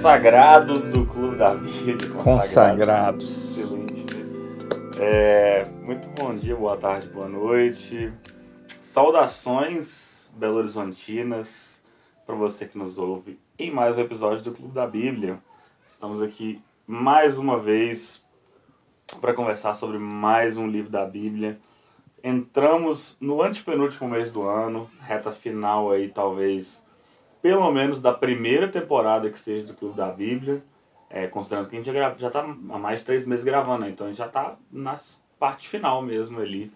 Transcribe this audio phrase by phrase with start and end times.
[0.00, 2.08] consagrados do Clube da Vida.
[2.22, 3.58] Consagrados.
[3.58, 4.06] Excelente.
[4.98, 8.10] É, muito bom dia, boa tarde, boa noite.
[8.80, 11.84] Saudações Belo Horizontinas
[12.24, 15.38] para você que nos ouve em mais um episódio do Clube da Bíblia.
[15.86, 18.24] Estamos aqui mais uma vez
[19.20, 21.60] para conversar sobre mais um livro da Bíblia.
[22.24, 26.88] Entramos no antepenúltimo mês do ano, reta final aí talvez
[27.42, 30.62] pelo menos da primeira temporada que seja do Clube da Bíblia,
[31.08, 33.90] é, considerando que a gente já, está há mais de três meses gravando, né?
[33.90, 34.94] então a gente já está na
[35.38, 36.70] parte final mesmo ali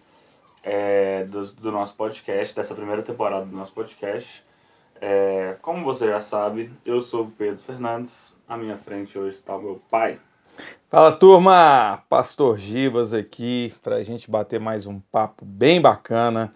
[0.63, 4.43] é, do, do, nosso podcast, dessa primeira temporada do nosso podcast.
[4.99, 9.55] É, como você já sabe, eu sou o Pedro Fernandes, à minha frente hoje está
[9.55, 10.19] o meu pai.
[10.89, 16.53] Fala turma, Pastor Givas aqui para a gente bater mais um papo bem bacana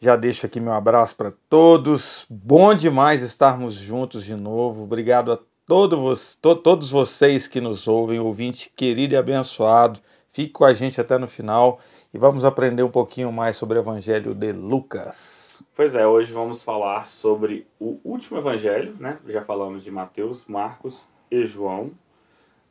[0.00, 2.26] já deixo aqui meu abraço para todos.
[2.30, 4.84] Bom demais estarmos juntos de novo.
[4.84, 10.00] Obrigado a todo to, todos vocês que nos ouvem, ouvinte querido e abençoado.
[10.30, 11.80] Fique com a gente até no final
[12.14, 15.62] e vamos aprender um pouquinho mais sobre o Evangelho de Lucas.
[15.76, 19.18] Pois é, hoje vamos falar sobre o último Evangelho, né?
[19.26, 21.90] Já falamos de Mateus, Marcos e João.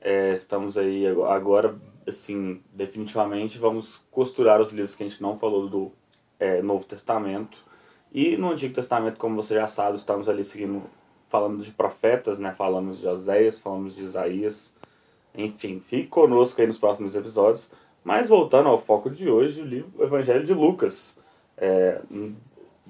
[0.02, 1.77] É, estamos aí agora,
[2.08, 5.91] assim, definitivamente vamos costurar os livros que a gente não falou do
[6.40, 7.64] é, Novo Testamento.
[8.12, 10.84] E no Antigo Testamento, como você já sabe, estamos ali seguindo,
[11.28, 12.54] falando de profetas, né?
[12.54, 14.73] Falamos de Oséias, falamos de Isaías.
[15.36, 17.72] Enfim, fique conosco aí nos próximos episódios.
[18.04, 21.20] Mas voltando ao foco de hoje, o livro o Evangelho de Lucas.
[21.58, 22.02] É,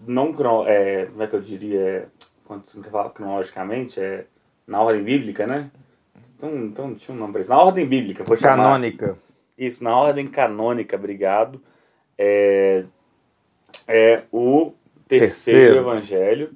[0.08, 0.34] não,
[0.68, 2.08] é, como é que eu diria,
[2.46, 4.26] quando você fala cronologicamente, é
[4.66, 5.70] na ordem bíblica, né?
[6.38, 7.50] Então, então tinha um nome para isso.
[7.50, 8.64] Na ordem bíblica, vou chamar.
[8.64, 9.18] Canônica.
[9.58, 11.62] Isso, na ordem canônica, obrigado.
[12.18, 12.86] É,
[13.88, 14.74] é o
[15.08, 15.78] terceiro, terceiro.
[15.80, 16.52] evangelho,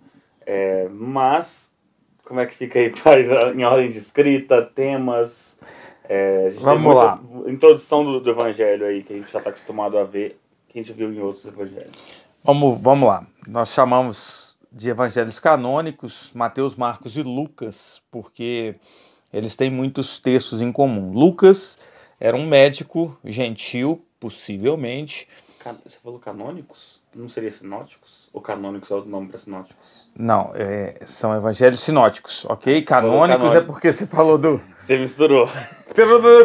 [0.45, 1.73] é, mas
[2.23, 2.91] como é que fica aí
[3.55, 5.59] em ordem de escrita, temas?
[6.07, 7.21] É, Vamos lá.
[7.47, 10.81] Introdução do, do, evangelho aí que a gente já está acostumado a ver, que a
[10.81, 12.23] gente viu em outros evangelhos.
[12.43, 13.25] Vamos, vamos lá.
[13.47, 18.75] Nós chamamos de evangelhos canônicos Mateus, Marcos e Lucas, porque
[19.31, 21.13] eles têm muitos textos em comum.
[21.13, 21.77] Lucas
[22.19, 25.27] era um médico gentil, possivelmente.
[25.85, 26.99] Você falou canônicos?
[27.15, 28.29] Não seria sinóticos?
[28.33, 30.03] Ou canônicos é outro nome para sinóticos?
[30.15, 32.81] Não, é, são evangelhos sinóticos, ok?
[32.81, 34.61] Canônicos é porque você falou do.
[34.77, 35.49] Você misturou.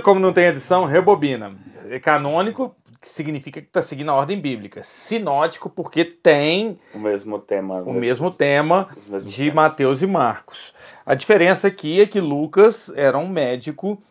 [0.02, 1.54] Como não tem edição, rebobina.
[1.90, 4.82] É canônico que significa que está seguindo a ordem bíblica.
[4.82, 8.88] Sinótico porque tem o mesmo tema, o mesmo tema
[9.24, 9.54] de temas.
[9.54, 10.74] Mateus e Marcos.
[11.06, 14.02] A diferença aqui é que Lucas era um médico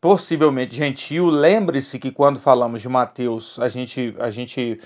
[0.00, 1.26] possivelmente gentil.
[1.26, 4.80] Lembre-se que quando falamos de Mateus, a gente a gente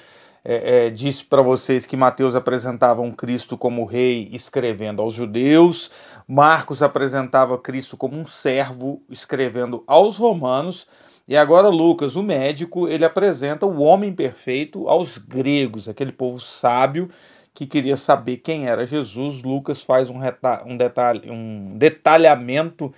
[0.45, 5.91] é, é, disse para vocês que Mateus apresentava um Cristo como rei escrevendo aos judeus,
[6.27, 10.87] Marcos apresentava Cristo como um servo escrevendo aos romanos,
[11.29, 17.09] e agora Lucas, o médico, ele apresenta o homem perfeito aos gregos, aquele povo sábio
[17.55, 19.43] que queria saber quem era Jesus.
[19.43, 20.19] Lucas faz um,
[20.67, 22.93] um, detalhe, um detalhamento,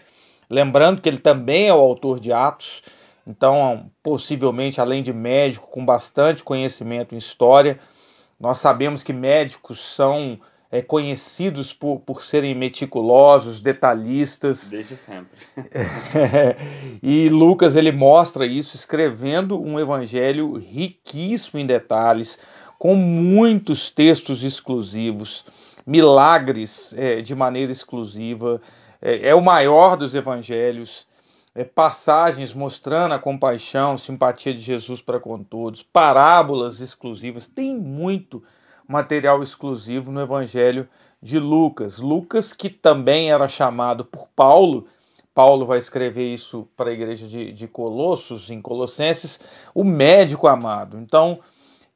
[0.53, 2.83] lembrando que ele também é o autor de Atos
[3.27, 7.79] então, possivelmente, além de médico com bastante conhecimento em história,
[8.39, 10.41] nós sabemos que médicos são
[10.71, 14.71] é, conhecidos por, por serem meticulosos, detalhistas.
[14.71, 15.39] Desde sempre.
[17.01, 22.39] e Lucas ele mostra isso escrevendo um evangelho riquíssimo em detalhes,
[22.77, 25.45] com muitos textos exclusivos,
[25.87, 28.61] milagres é, de maneira exclusiva.
[29.03, 31.07] É, é o maior dos evangelhos
[31.55, 38.43] é, passagens mostrando a compaixão, simpatia de Jesus para com todos, parábolas exclusivas, tem muito
[38.89, 40.89] material exclusivo no Evangelho
[41.21, 41.99] de Lucas.
[41.99, 44.87] Lucas, que também era chamado por Paulo,
[45.35, 49.41] Paulo vai escrever isso para a igreja de, de Colossos, em Colossenses,
[49.75, 50.99] o médico amado.
[50.99, 51.41] Então,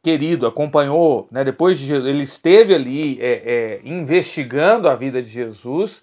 [0.03, 6.03] querido, acompanhou, né, depois de ele esteve ali é, é, investigando a vida de Jesus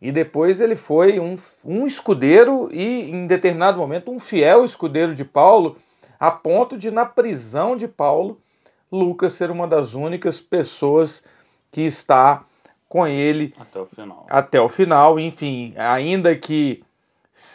[0.00, 5.24] e depois ele foi um, um escudeiro e, em determinado momento, um fiel escudeiro de
[5.24, 5.76] Paulo,
[6.18, 8.40] a ponto de, na prisão de Paulo,
[8.90, 11.22] Lucas ser uma das únicas pessoas
[11.70, 12.44] que está
[12.88, 14.26] com ele até o final.
[14.28, 16.82] Até o final, enfim, ainda que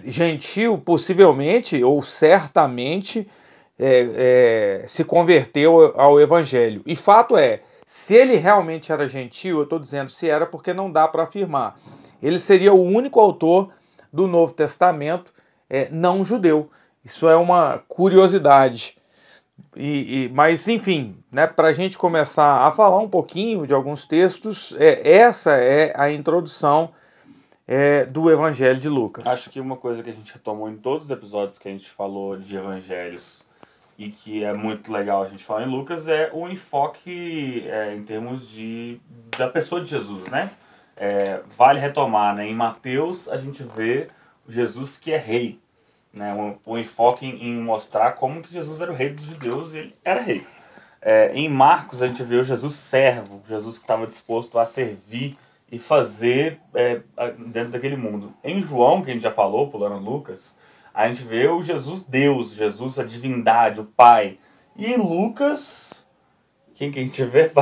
[0.06, 3.27] gentil, possivelmente ou certamente
[3.77, 6.81] é, é, se converteu ao evangelho.
[6.86, 10.91] E fato é, se ele realmente era gentil, eu estou dizendo se era porque não
[10.91, 11.77] dá para afirmar.
[12.21, 13.69] Ele seria o único autor
[14.12, 15.33] do Novo Testamento
[15.69, 16.69] é, não judeu.
[17.03, 18.95] Isso é uma curiosidade.
[19.75, 24.06] E, e, mas, enfim, né, para a gente começar a falar um pouquinho de alguns
[24.06, 26.91] textos, é, essa é a introdução
[27.67, 29.27] é, do Evangelho de Lucas.
[29.27, 31.89] Acho que uma coisa que a gente retomou em todos os episódios que a gente
[31.89, 33.44] falou de evangelhos
[33.97, 38.03] e que é muito legal a gente falar em Lucas é o enfoque é, em
[38.03, 39.00] termos de
[39.38, 40.51] da pessoa de Jesus, né?
[40.97, 42.47] É, vale retomar, né?
[42.47, 44.07] Em Mateus a gente vê
[44.47, 45.59] Jesus que é rei,
[46.13, 46.33] né?
[46.65, 49.77] O, o enfoque em, em, mostrar como que Jesus era o rei dos judeus e
[49.77, 50.45] ele era rei.
[51.01, 55.38] É, em Marcos a gente vê o Jesus servo, Jesus que estava disposto a servir
[55.71, 57.01] e fazer é,
[57.38, 58.33] dentro daquele mundo.
[58.44, 60.56] Em João, que a gente já falou, pulando Lucas,
[60.94, 64.38] a gente vê o Jesus Deus, Jesus a divindade, o Pai.
[64.77, 66.04] E em Lucas,
[66.75, 67.51] quem vê?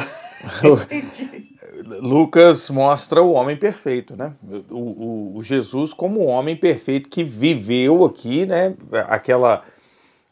[2.01, 4.33] Lucas mostra o homem perfeito, né?
[4.69, 8.75] O, o, o, Jesus como o homem perfeito que viveu aqui, né?
[9.07, 9.63] Aquela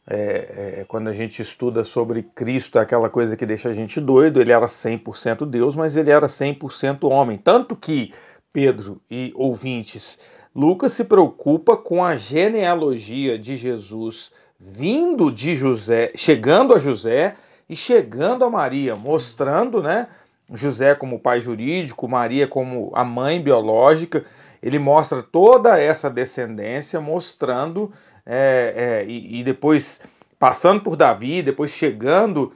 [0.08, 4.02] é, é, quando a gente estuda sobre Cristo, é aquela coisa que deixa a gente
[4.02, 4.42] doido.
[4.42, 7.38] Ele era 100% Deus, mas ele era 100% homem.
[7.38, 8.12] Tanto que,
[8.52, 10.20] Pedro e ouvintes,
[10.54, 17.36] Lucas se preocupa com a genealogia de Jesus vindo de José, chegando a José
[17.72, 20.10] e chegando a Maria, mostrando, né?
[20.52, 24.26] José como pai jurídico, Maria como a mãe biológica.
[24.62, 27.90] Ele mostra toda essa descendência, mostrando
[28.26, 30.02] é, é, e, e, depois
[30.38, 32.52] passando por Davi, depois chegando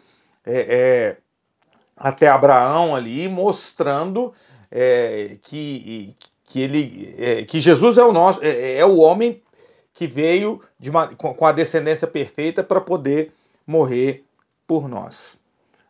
[0.45, 1.17] é, é
[1.95, 4.33] até Abraão ali, mostrando
[4.69, 6.13] é, que,
[6.44, 9.41] que, ele, é, que Jesus é o nosso, é, o homem
[9.94, 13.31] que veio uma, com a descendência perfeita para poder
[13.65, 14.25] morrer
[14.67, 15.39] por nós.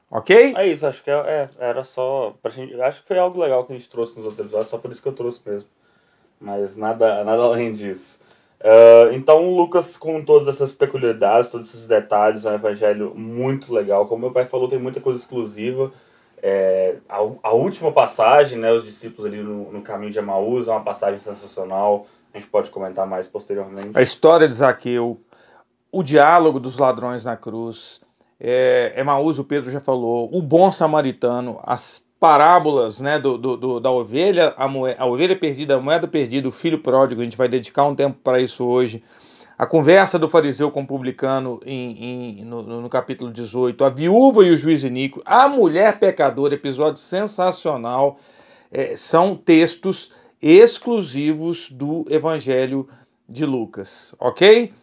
[0.09, 0.53] Ok?
[0.55, 2.35] É isso, acho que é, era só.
[2.41, 4.77] Pra gente, acho que foi algo legal que a gente trouxe nos outros episódios, só
[4.77, 5.67] por isso que eu trouxe mesmo.
[6.39, 8.19] Mas nada, nada além disso.
[8.59, 14.07] Uh, então, Lucas, com todas essas peculiaridades, todos esses detalhes, é um evangelho muito legal.
[14.07, 15.91] Como meu pai falou, tem muita coisa exclusiva.
[16.41, 20.71] É, a, a, última passagem, né, os discípulos ali no, no caminho de Emaús, é
[20.71, 22.07] uma passagem sensacional.
[22.33, 23.91] A gente pode comentar mais posteriormente.
[23.93, 25.19] A história de Zaqueu,
[25.91, 28.01] o diálogo dos ladrões na cruz,
[28.39, 33.79] é, Emaús, o Pedro já falou, o bom samaritano, as parábolas né, do, do, do,
[33.79, 37.37] da ovelha, a, moeda, a ovelha perdida, a moeda perdida, o filho pródigo, a gente
[37.37, 39.03] vai dedicar um tempo para isso hoje.
[39.57, 44.43] A conversa do fariseu com o publicano em, em, no, no, capítulo 18, a viúva
[44.43, 48.19] e o juiz iníquo, a mulher pecadora, episódio sensacional,
[48.69, 50.11] é, são textos
[50.41, 52.89] exclusivos do Evangelho
[53.29, 54.73] de Lucas, ok?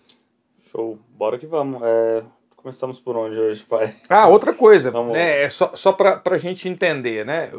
[0.71, 1.83] Show, bora que vamos.
[1.83, 2.23] É,
[2.62, 3.93] Começamos por onde hoje, pai?
[4.09, 7.50] Ah, outra coisa, né, é só, só para a gente entender, né?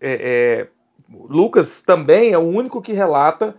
[0.00, 0.66] É, é,
[1.12, 3.54] Lucas também é o único que relata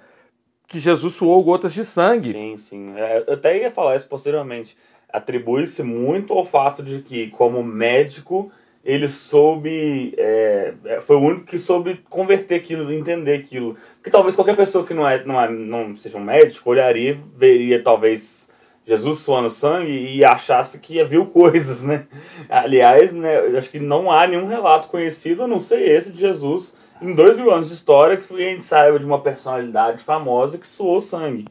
[0.67, 2.33] que Jesus suou gotas de sangue.
[2.33, 2.93] Sim, sim.
[2.97, 4.75] É, eu até ia falar isso posteriormente.
[5.07, 8.51] Atribui-se muito ao fato de que, como médico,
[8.83, 10.15] ele soube.
[10.17, 13.77] É, é foi o único que soube converter aquilo, entender aquilo.
[13.97, 17.83] Porque talvez qualquer pessoa que não, é, não, é, não seja um médico olharia, veria
[17.83, 18.46] talvez
[18.87, 22.07] Jesus suando sangue e achasse que viu coisas, né?
[22.49, 26.73] Aliás, né, acho que não há nenhum relato conhecido, a não ser esse de Jesus,
[27.01, 30.65] em dois mil anos de história, que a gente saiba de uma personalidade famosa que
[30.65, 31.43] suou sangue,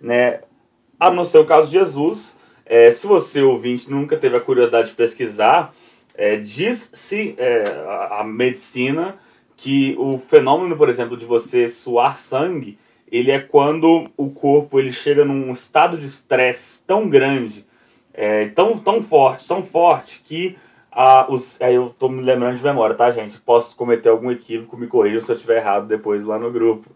[0.00, 0.42] né?
[0.98, 4.90] A não ser o caso de Jesus, é, se você, ouvinte, nunca teve a curiosidade
[4.90, 5.74] de pesquisar,
[6.14, 9.16] é, diz-se é, a, a medicina
[9.56, 12.78] que o fenômeno, por exemplo, de você suar sangue
[13.10, 17.64] ele é quando o corpo ele chega num estado de estresse tão grande,
[18.12, 20.56] é, tão, tão forte, tão forte que
[20.90, 23.40] a, os, aí eu tô me lembrando de memória, tá, gente?
[23.40, 26.90] Posso cometer algum equívoco, me corrija se eu estiver errado depois lá no grupo.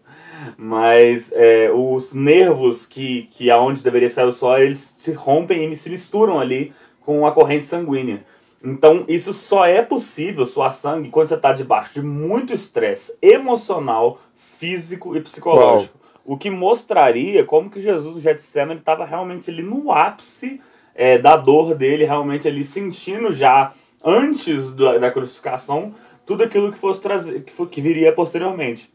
[0.57, 5.75] Mas é, os nervos que, que aonde deveria sair o suor, eles se rompem e
[5.75, 8.23] se misturam ali com a corrente sanguínea.
[8.63, 14.19] Então, isso só é possível suar sangue quando você está debaixo de muito estresse emocional,
[14.57, 15.98] físico e psicológico.
[16.29, 20.61] O que mostraria como que Jesus, o Getsemane, estava realmente ali no ápice
[20.93, 23.73] é, da dor dele, realmente ali sentindo já,
[24.05, 25.95] antes da, da crucificação,
[26.27, 28.93] tudo aquilo que fosse trazer, que, for, que viria posteriormente.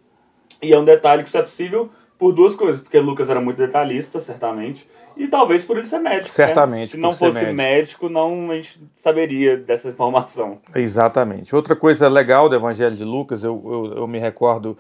[0.62, 3.56] E é um detalhe que isso é possível por duas coisas, porque Lucas era muito
[3.56, 6.26] detalhista, certamente, e talvez por ele ser médico.
[6.26, 6.46] Né?
[6.46, 6.80] Certamente.
[6.80, 6.86] Né?
[6.86, 7.56] Se não fosse médico.
[7.56, 10.60] médico, não a gente saberia dessa informação.
[10.72, 11.52] Exatamente.
[11.52, 14.78] Outra coisa legal do Evangelho de Lucas, eu, eu, eu me recordo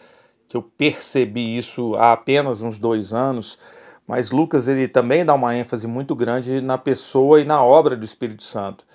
[0.54, 3.58] que eu percebi isso há apenas uns dois anos,
[4.06, 8.04] mas Lucas ele também dá uma ênfase muito grande na pessoa e na obra do
[8.04, 8.86] Espírito Santo.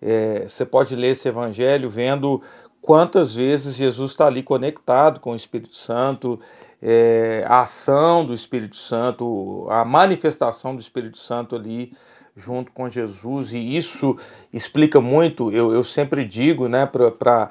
[0.00, 2.40] É, você pode ler esse evangelho vendo
[2.80, 6.38] quantas vezes Jesus está ali conectado com o Espírito Santo,
[6.80, 11.92] é, a ação do Espírito Santo, a manifestação do Espírito Santo ali
[12.36, 14.16] junto com Jesus, e isso
[14.52, 17.50] explica muito, eu, eu sempre digo, né, para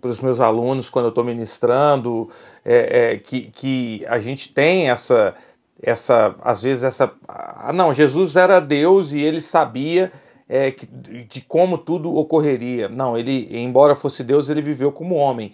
[0.00, 2.28] para os meus alunos quando eu estou ministrando,
[2.64, 5.34] é, é, que, que a gente tem essa,
[5.82, 10.12] essa, às vezes essa, ah, não, Jesus era Deus e ele sabia
[10.48, 12.88] é, que, de como tudo ocorreria.
[12.88, 15.52] Não, ele, embora fosse Deus, ele viveu como homem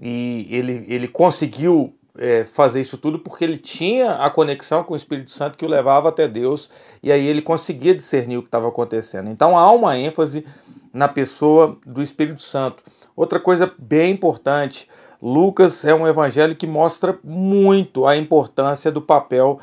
[0.00, 4.96] e ele, ele conseguiu é, fazer isso tudo porque ele tinha a conexão com o
[4.96, 6.70] Espírito Santo que o levava até Deus
[7.02, 9.30] e aí ele conseguia discernir o que estava acontecendo.
[9.30, 10.44] Então há uma ênfase
[10.92, 12.82] na pessoa do Espírito Santo.
[13.14, 14.88] Outra coisa bem importante,
[15.22, 19.60] Lucas é um evangelho que mostra muito a importância do papel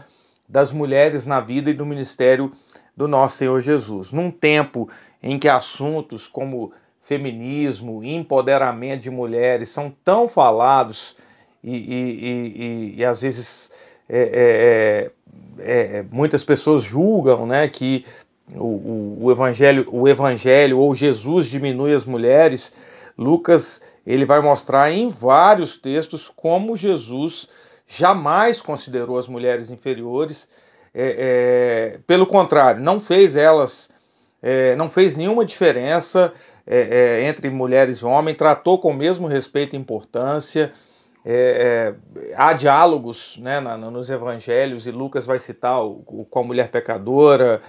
[0.47, 2.51] das mulheres na vida e no ministério
[2.95, 4.11] do nosso Senhor Jesus.
[4.11, 4.89] Num tempo
[5.21, 11.15] em que assuntos como feminismo, empoderamento de mulheres são tão falados
[11.63, 13.71] e, e, e, e às vezes
[14.09, 15.11] é,
[15.59, 18.05] é, é, é muitas pessoas julgam né, que
[18.55, 22.73] o, o, o, evangelho, o evangelho ou Jesus diminui as mulheres,
[23.17, 27.47] Lucas ele vai mostrar em vários textos como Jesus
[27.87, 30.47] jamais considerou as mulheres inferiores.
[30.93, 33.89] É, é, pelo contrário, não fez elas,
[34.41, 36.33] é, não fez nenhuma diferença
[36.65, 40.71] é, é, entre mulheres e homens, tratou com o mesmo respeito e importância.
[41.25, 41.93] É,
[42.35, 46.69] há diálogos né, na, nos evangelhos, e Lucas vai citar o, o, com a mulher
[46.69, 47.61] pecadora,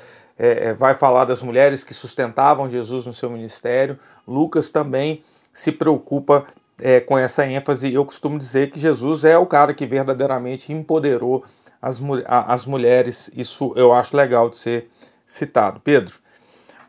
[0.77, 3.99] vai falar das mulheres que sustentavam Jesus no seu ministério.
[4.27, 6.47] Lucas também se preocupa
[6.81, 7.93] é, com essa ênfase.
[7.93, 11.45] Eu costumo dizer que Jesus é o cara que verdadeiramente empoderou
[11.83, 13.31] as, as mulheres.
[13.37, 14.89] Isso eu acho legal de ser
[15.27, 15.81] citado.
[15.81, 16.15] Pedro,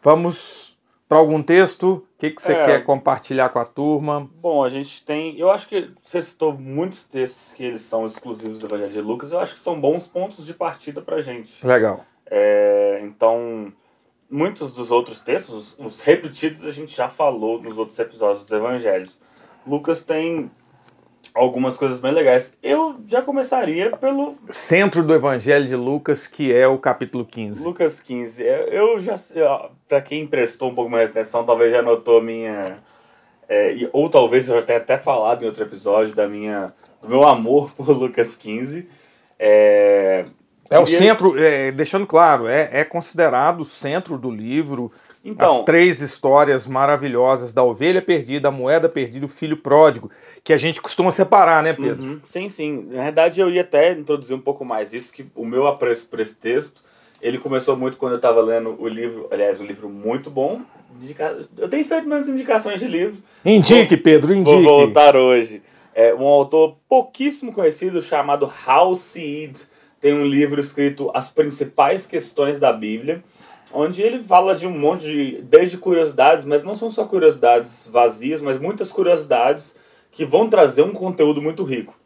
[0.02, 0.78] vamos
[1.08, 1.94] para algum texto?
[1.94, 4.30] O que, que você é, quer compartilhar com a turma?
[4.36, 5.38] Bom, a gente tem.
[5.40, 9.34] Eu acho que você citou muitos textos que eles são exclusivos do Evangelho de Lucas.
[9.34, 11.66] Eu acho que são bons pontos de partida para gente.
[11.66, 12.06] Legal.
[12.30, 13.74] É, então,
[14.30, 19.22] muitos dos outros textos, os repetidos, a gente já falou nos outros episódios dos evangelhos.
[19.66, 20.50] Lucas tem
[21.34, 22.58] algumas coisas bem legais.
[22.62, 24.36] Eu já começaria pelo.
[24.50, 27.64] Centro do Evangelho de Lucas, que é o capítulo 15.
[27.64, 28.44] Lucas 15.
[28.44, 29.16] Eu já.
[29.88, 32.80] Para quem prestou um pouco mais de atenção, talvez já notou a minha.
[33.48, 36.72] É, ou talvez eu já tenha até falado em outro episódio da minha,
[37.02, 38.88] do meu amor por Lucas 15.
[39.40, 40.26] É,
[40.70, 44.92] é o centro, é, deixando claro, é, é considerado o centro do livro.
[45.26, 50.10] Então, as três histórias maravilhosas da ovelha perdida, a moeda perdida, o filho pródigo,
[50.44, 52.04] que a gente costuma separar, né, Pedro?
[52.04, 52.88] Uhum, sim, sim.
[52.90, 56.20] Na verdade, eu ia até introduzir um pouco mais isso, que o meu apreço por
[56.20, 56.82] esse texto,
[57.22, 60.62] ele começou muito quando eu estava lendo o livro, aliás, um livro muito bom.
[61.58, 63.22] Eu tenho feito minhas indicações de livro.
[63.44, 64.64] Indique, vou, Pedro, indique.
[64.64, 65.62] Vou voltar hoje.
[65.94, 69.58] É um autor pouquíssimo conhecido chamado Hal Seed
[70.00, 73.24] tem um livro escrito As Principais Questões da Bíblia,
[73.74, 78.42] onde ele fala de um monte de, desde curiosidades, mas não são só curiosidades vazias,
[78.42, 79.78] mas muitas curiosidades
[80.12, 81.98] que vão trazer um conteúdo muito rico.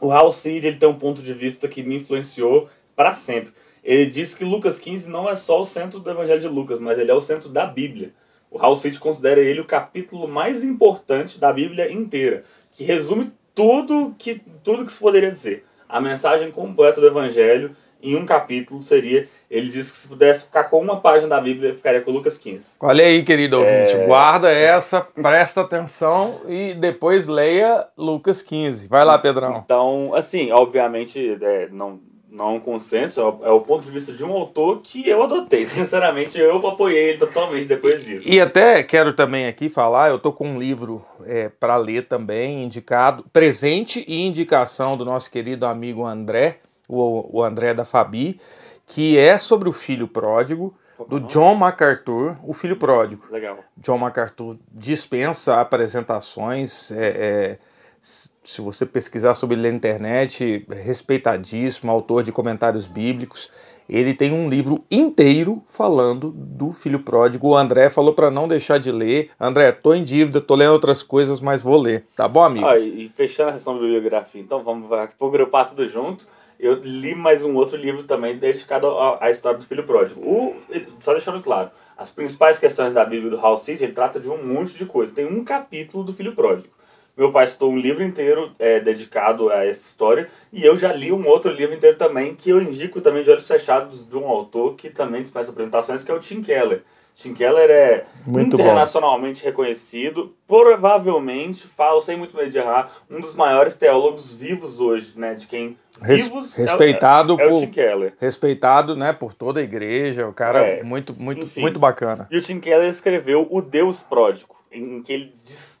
[0.00, 3.52] O Hal Seed ele tem um ponto de vista que me influenciou para sempre.
[3.84, 6.98] Ele diz que Lucas 15 não é só o centro do Evangelho de Lucas, mas
[6.98, 8.12] ele é o centro da Bíblia.
[8.50, 14.14] O Hal Seed considera ele o capítulo mais importante da Bíblia inteira, que resume tudo
[14.18, 19.28] que tudo que se poderia dizer a mensagem completa do Evangelho em um capítulo seria.
[19.50, 22.76] Ele disse que se pudesse ficar com uma página da Bíblia, ficaria com Lucas 15.
[22.80, 24.06] Olha aí, querido ouvinte, é...
[24.06, 28.88] guarda essa, presta atenção e depois leia Lucas 15.
[28.88, 29.62] Vai lá, Pedrão.
[29.64, 31.98] Então, assim, obviamente, é, não,
[32.30, 35.22] não é um consenso, é, é o ponto de vista de um autor que eu
[35.22, 35.64] adotei.
[35.66, 38.28] Sinceramente, eu apoiei ele totalmente depois disso.
[38.28, 42.64] E até quero também aqui falar, eu tô com um livro é, para ler também,
[42.64, 48.40] indicado, presente e indicação do nosso querido amigo André, o, o André da Fabi,
[48.86, 50.74] que é sobre o filho pródigo,
[51.06, 53.22] do John MacArthur, o filho pródigo.
[53.30, 53.58] Legal.
[53.76, 57.58] John MacArthur dispensa apresentações, é, é
[58.00, 63.50] se você pesquisar sobre ele na internet, respeitadíssimo, autor de comentários bíblicos.
[63.88, 67.48] Ele tem um livro inteiro falando do filho pródigo.
[67.48, 69.30] O André falou para não deixar de ler.
[69.40, 72.04] André, tô em dívida, tô lendo outras coisas, mas vou ler.
[72.14, 72.66] Tá bom, amigo?
[72.66, 74.88] Ah, e fechando a questão da bibliografia, então vamos
[75.30, 76.26] grupar tudo junto.
[76.60, 78.88] Eu li mais um outro livro também dedicado
[79.20, 80.20] à história do filho pródigo.
[80.20, 80.56] O,
[80.98, 84.44] só deixando claro, as principais questões da Bíblia do Hal City, ele trata de um
[84.44, 85.14] monte de coisa.
[85.14, 86.77] Tem um capítulo do filho pródigo.
[87.18, 91.10] Meu pai citou um livro inteiro é, dedicado a essa história e eu já li
[91.10, 94.76] um outro livro inteiro também que eu indico também de olhos fechados de um autor
[94.76, 96.84] que também dispensa apresentações, que é o Tim Keller.
[97.16, 99.46] Tim Keller é muito internacionalmente bom.
[99.46, 105.34] reconhecido, provavelmente, falo sem muito medo de errar, um dos maiores teólogos vivos hoje, né?
[105.34, 108.14] De quem vivos respeitado é, é, é o Tim Keller.
[108.20, 111.60] Respeitado, né, por toda a igreja, o cara é, muito muito enfim.
[111.60, 112.28] muito bacana.
[112.30, 115.77] E o Tim Keller escreveu O Deus Pródigo, em que ele diz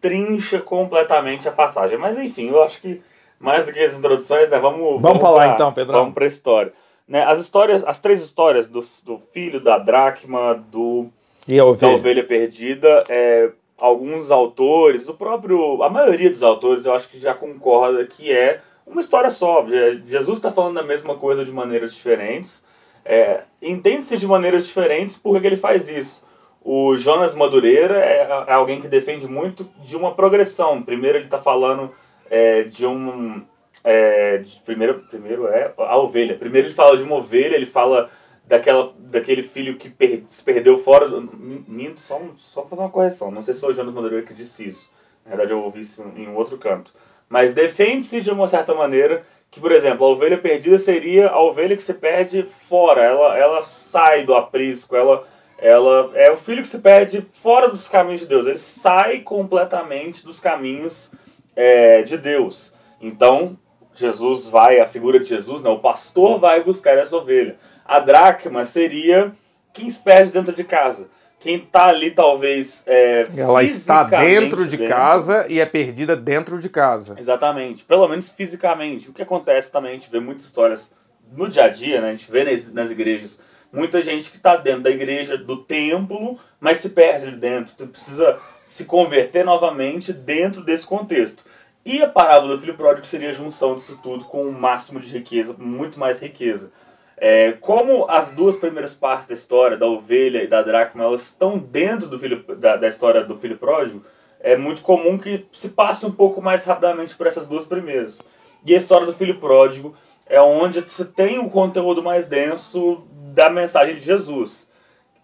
[0.00, 1.98] trincha completamente a passagem.
[1.98, 3.00] Mas enfim, eu acho que
[3.38, 4.58] mais do que as introduções, né?
[4.58, 5.92] Vamos, vamos, vamos falar pra, então, Pedro.
[5.92, 6.72] Vamos para a história.
[7.06, 11.08] Né, as histórias, as três histórias do, do filho, da dracma, do
[11.46, 11.92] e a ovelha.
[11.92, 17.20] da ovelha perdida, é, alguns autores, o próprio, a maioria dos autores, eu acho que
[17.20, 19.64] já concorda que é uma história só.
[20.04, 22.64] Jesus está falando a mesma coisa de maneiras diferentes.
[23.04, 26.25] É, Entende-se de maneiras diferentes porque ele faz isso.
[26.68, 30.82] O Jonas Madureira é, é alguém que defende muito de uma progressão.
[30.82, 31.92] Primeiro ele está falando
[32.28, 33.40] é, de um
[33.84, 36.36] é, de, primeiro, primeiro é a ovelha.
[36.36, 38.10] Primeiro ele fala de uma ovelha, ele fala
[38.44, 41.08] daquela, daquele filho que per, se perdeu fora.
[41.08, 41.20] Do,
[41.68, 43.30] minto, só, só fazer uma correção.
[43.30, 44.90] Não sei se foi o Jonas Madureira que disse isso.
[45.24, 46.92] Na verdade, eu ouvi isso em outro canto.
[47.28, 51.76] Mas defende-se de uma certa maneira que, por exemplo, a ovelha perdida seria a ovelha
[51.76, 53.04] que se perde fora.
[53.04, 55.24] Ela, ela sai do aprisco, ela,
[55.58, 58.46] ela é o filho que se perde fora dos caminhos de Deus.
[58.46, 61.10] Ele sai completamente dos caminhos
[61.54, 62.72] é, de Deus.
[63.00, 63.58] Então,
[63.94, 67.56] Jesus vai, a figura de Jesus, né, o pastor vai buscar essa ovelha.
[67.84, 69.32] A dracma seria
[69.72, 71.08] quem se perde dentro de casa.
[71.38, 72.82] Quem está ali, talvez.
[72.86, 74.92] É, Ela está dentro de dentro.
[74.92, 77.14] casa e é perdida dentro de casa.
[77.18, 77.84] Exatamente.
[77.84, 79.10] Pelo menos fisicamente.
[79.10, 80.90] O que acontece também, a gente vê muitas histórias
[81.32, 82.10] no dia a dia, né?
[82.10, 83.38] A gente vê nas, nas igrejas
[83.76, 87.74] muita gente que está dentro da igreja, do templo, mas se perde dentro.
[87.76, 91.44] Tu precisa se converter novamente dentro desse contexto.
[91.84, 94.98] E a parábola do filho pródigo seria a junção disso tudo com o um máximo
[94.98, 96.72] de riqueza, muito mais riqueza.
[97.18, 101.58] É, como as duas primeiras partes da história, da ovelha e da dracma, elas estão
[101.58, 104.02] dentro do filho, da, da história do filho pródigo,
[104.40, 108.20] é muito comum que se passe um pouco mais rapidamente por essas duas primeiras.
[108.64, 109.94] E a história do filho pródigo
[110.26, 114.66] é onde você tem o conteúdo mais denso da mensagem de Jesus.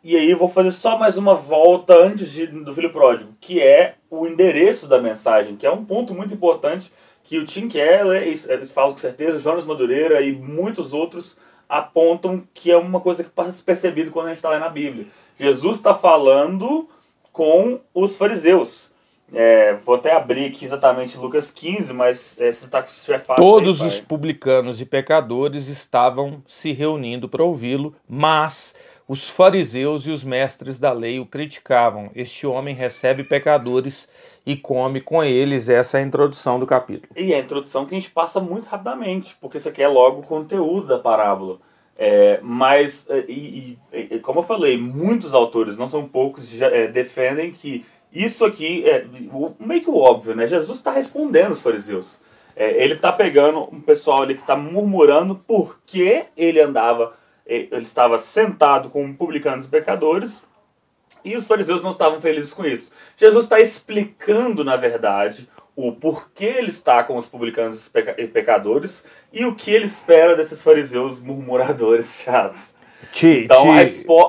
[0.04, 3.94] E aí vou fazer só mais uma volta antes de, do filho pródigo, que é
[4.10, 6.92] o endereço da mensagem, que é um ponto muito importante
[7.24, 12.70] que o Tim Keller, eles falam com certeza, Jonas Madureira e muitos outros apontam que
[12.70, 15.06] é uma coisa que passa se percebido quando a gente está lá na Bíblia.
[15.38, 16.86] Jesus está falando
[17.32, 18.91] com os fariseus.
[19.34, 23.42] É, vou até abrir aqui exatamente Lucas 15, mas é, se, tá, se fácil.
[23.42, 28.74] Todos aí, os publicanos e pecadores estavam se reunindo para ouvi-lo, mas
[29.08, 32.10] os fariseus e os mestres da lei o criticavam.
[32.14, 34.08] Este homem recebe pecadores
[34.44, 35.68] e come com eles.
[35.68, 37.12] Essa é a introdução do capítulo.
[37.16, 40.20] E é a introdução que a gente passa muito rapidamente, porque isso aqui é logo
[40.20, 41.58] o conteúdo da parábola.
[41.96, 46.86] É, mas, é, e, e, como eu falei, muitos autores, não são poucos, já, é,
[46.86, 49.06] defendem que isso aqui é
[49.58, 50.46] meio que o óbvio, né?
[50.46, 52.20] Jesus está respondendo os fariseus.
[52.54, 57.14] É, ele está pegando um pessoal ali que está murmurando porque ele andava
[57.46, 60.42] ele estava sentado com publicanos e pecadores,
[61.24, 62.92] e os fariseus não estavam felizes com isso.
[63.16, 69.44] Jesus está explicando, na verdade, o porquê ele está com os publicanos e pecadores e
[69.44, 72.76] o que ele espera desses fariseus murmuradores chatos.
[73.10, 73.64] Ti, então,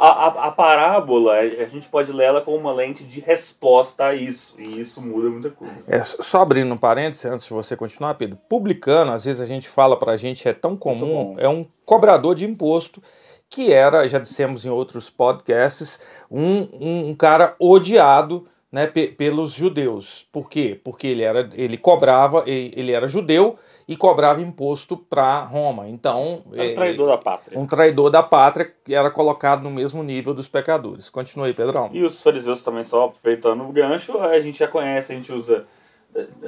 [0.01, 4.15] A, a, a, parábola, a gente pode ler ela com uma lente de resposta a
[4.15, 5.83] isso, e isso muda muita coisa.
[5.87, 9.67] É, só abrindo um parênteses, antes de você continuar, Pedro, publicano, às vezes a gente
[9.67, 13.01] fala pra gente, é tão comum, é um cobrador de imposto,
[13.49, 20.25] que era, já dissemos em outros podcasts, um, um, um cara odiado né, pelos judeus.
[20.31, 20.81] Por quê?
[20.83, 23.55] Porque ele, era, ele cobrava, ele era judeu,
[23.87, 25.87] e cobrava imposto para Roma.
[25.87, 27.59] Então, é um traidor da pátria.
[27.59, 31.07] Um traidor da pátria que era colocado no mesmo nível dos pecadores.
[31.07, 31.91] Continue aí, Pedrão.
[31.93, 35.65] E os fariseus também, só aproveitando o gancho, a gente já conhece, a gente usa.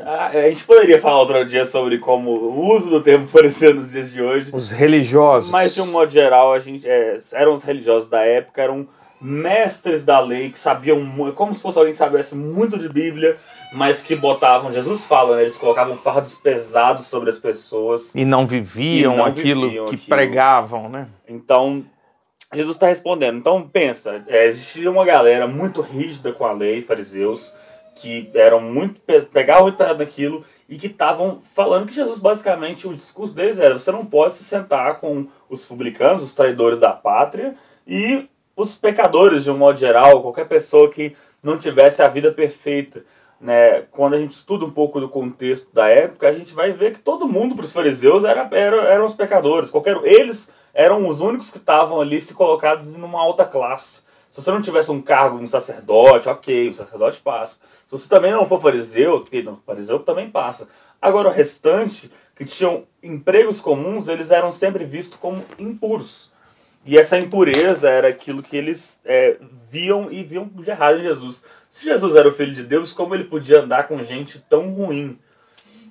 [0.04, 4.12] A gente poderia falar outro dia sobre como o uso do termo fariseu nos dias
[4.12, 4.50] de hoje.
[4.52, 5.52] Os religiosos.
[5.52, 8.88] Mas, de um modo geral, a gente, é, eram os religiosos da época, eram
[9.20, 13.38] mestres da lei que sabiam, como se fosse alguém que sabesse muito de Bíblia,
[13.74, 18.14] mas que botavam, Jesus fala, né, eles colocavam fardos pesados sobre as pessoas.
[18.14, 20.10] E não viviam, e não aquilo viviam que aquilo.
[20.10, 21.08] pregavam, né?
[21.28, 21.84] Então,
[22.54, 23.38] Jesus está respondendo.
[23.38, 27.54] Então, pensa, é, existia uma galera muito rígida com a lei, fariseus,
[27.96, 29.02] que eram muito,
[29.32, 33.78] pegavam muito pesado naquilo e que estavam falando que Jesus, basicamente, o discurso deles era:
[33.78, 37.56] você não pode se sentar com os publicanos, os traidores da pátria,
[37.88, 43.04] e os pecadores, de um modo geral, qualquer pessoa que não tivesse a vida perfeita.
[43.40, 43.82] Né?
[43.92, 47.00] Quando a gente estuda um pouco do contexto da época, a gente vai ver que
[47.00, 49.70] todo mundo para os fariseus era, era, eram os pecadores.
[49.70, 54.04] Qualquer, eles eram os únicos que estavam ali se colocados em uma alta classe.
[54.30, 57.56] Se você não tivesse um cargo, um sacerdote, ok, o sacerdote passa.
[57.86, 60.68] Se você também não for fariseu, ok, não, fariseu também passa.
[61.02, 66.32] Agora, o restante, que tinham empregos comuns, eles eram sempre vistos como impuros.
[66.86, 69.38] E essa impureza era aquilo que eles é,
[69.70, 71.44] viam e viam de errado em Jesus.
[71.70, 75.18] Se Jesus era o Filho de Deus, como ele podia andar com gente tão ruim?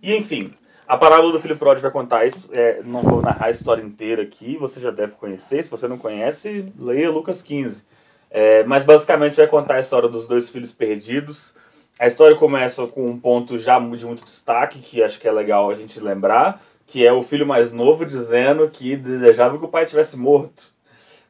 [0.00, 0.54] E enfim,
[0.87, 2.48] a parábola do filho pródigo vai contar isso.
[2.52, 5.64] É, não vou narrar a história inteira aqui, você já deve conhecer.
[5.64, 7.87] Se você não conhece, leia Lucas 15.
[8.30, 11.54] É, mas basicamente vai contar a história dos dois filhos perdidos.
[11.98, 15.70] A história começa com um ponto já de muito destaque, que acho que é legal
[15.70, 19.87] a gente lembrar, que é o filho mais novo dizendo que desejava que o pai
[19.87, 20.73] tivesse morto.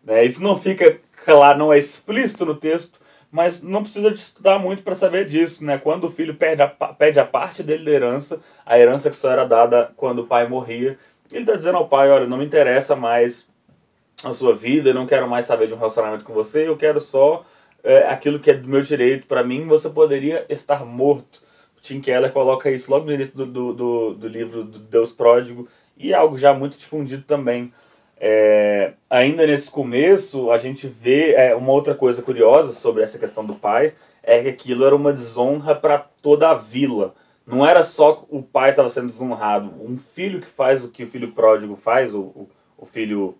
[0.05, 0.25] Né?
[0.25, 4.83] Isso não fica claro, não é explícito no texto, mas não precisa de estudar muito
[4.83, 5.65] para saber disso.
[5.65, 5.79] Né?
[5.79, 9.31] Quando o filho perde a, pede a parte dele da herança, a herança que só
[9.31, 10.99] era dada quando o pai morria,
[11.33, 13.49] ele está dizendo ao pai: Olha, não me interessa mais
[14.23, 17.01] a sua vida, eu não quero mais saber de um relacionamento com você, eu quero
[17.01, 17.45] só
[17.83, 19.27] é, aquilo que é do meu direito.
[19.27, 21.43] Para mim, você poderia estar morto.
[21.83, 25.69] Tim Keller coloca isso logo no início do, do, do, do livro do Deus Pródigo
[25.99, 27.73] e é algo já muito difundido também.
[28.19, 33.45] É, ainda nesse começo, a gente vê é, uma outra coisa curiosa sobre essa questão
[33.45, 37.15] do pai, é que aquilo era uma desonra para toda a vila.
[37.47, 39.71] Não era só o pai estava sendo desonrado.
[39.81, 42.49] Um filho que faz o que o filho pródigo faz, o, o,
[42.79, 43.37] o filho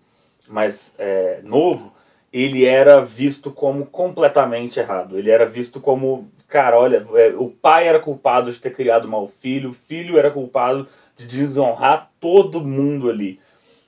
[0.47, 1.91] mais é, novo,
[2.31, 5.17] ele era visto como completamente errado.
[5.17, 9.27] Ele era visto como, cara, olha, é, o pai era culpado de ter criado mal
[9.27, 13.39] filho, o filho era culpado de desonrar todo mundo ali.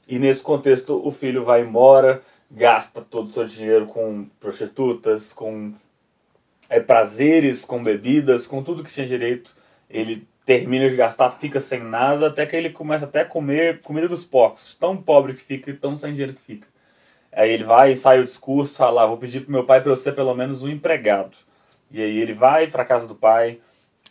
[0.07, 5.73] E nesse contexto, o filho vai embora, gasta todo o seu dinheiro com prostitutas, com
[6.69, 9.55] é, prazeres, com bebidas, com tudo que tinha direito.
[9.89, 14.07] Ele termina de gastar, fica sem nada, até que ele começa até a comer comida
[14.07, 14.75] dos porcos.
[14.75, 16.67] Tão pobre que fica e tão sem dinheiro que fica.
[17.33, 19.97] Aí ele vai sai o discurso, fala, ah, vou pedir pro meu pai para eu
[19.97, 21.37] ser pelo menos um empregado.
[21.91, 23.59] E aí ele vai para casa do pai.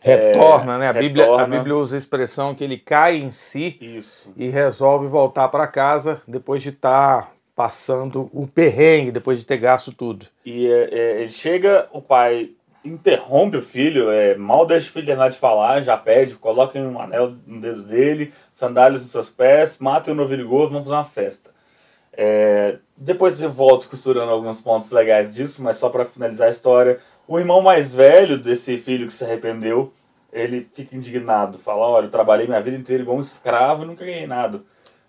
[0.06, 0.88] Retorna, é, né?
[0.88, 1.00] A, retorna.
[1.00, 4.32] Bíblia, a Bíblia usa a expressão que ele cai em si Isso.
[4.36, 9.56] e resolve voltar para casa depois de estar tá passando o perrengue, depois de ter
[9.56, 10.26] gasto tudo.
[10.44, 12.50] E é, é, ele chega, o pai
[12.84, 17.00] interrompe o filho, é, mal deixa o filho terminar de falar, já pede, coloquem um
[17.00, 21.04] anel no dedo dele, sandálias nos seus pés, matem o novilho gordo, vamos fazer uma
[21.04, 21.50] festa.
[22.12, 26.98] É, depois eu volto costurando alguns pontos legais disso, mas só para finalizar a história,
[27.28, 29.92] o irmão mais velho desse filho que se arrependeu,
[30.32, 34.04] ele fica indignado, fala, olha, eu trabalhei minha vida inteira igual um escravo e nunca
[34.04, 34.60] ganhei nada.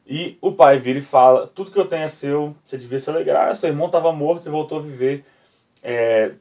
[0.06, 3.10] E o pai vira e fala, tudo que eu tenho é seu, você devia se
[3.10, 5.26] alegrar, seu irmão estava morto e voltou a viver.
[5.84, 6.32] É,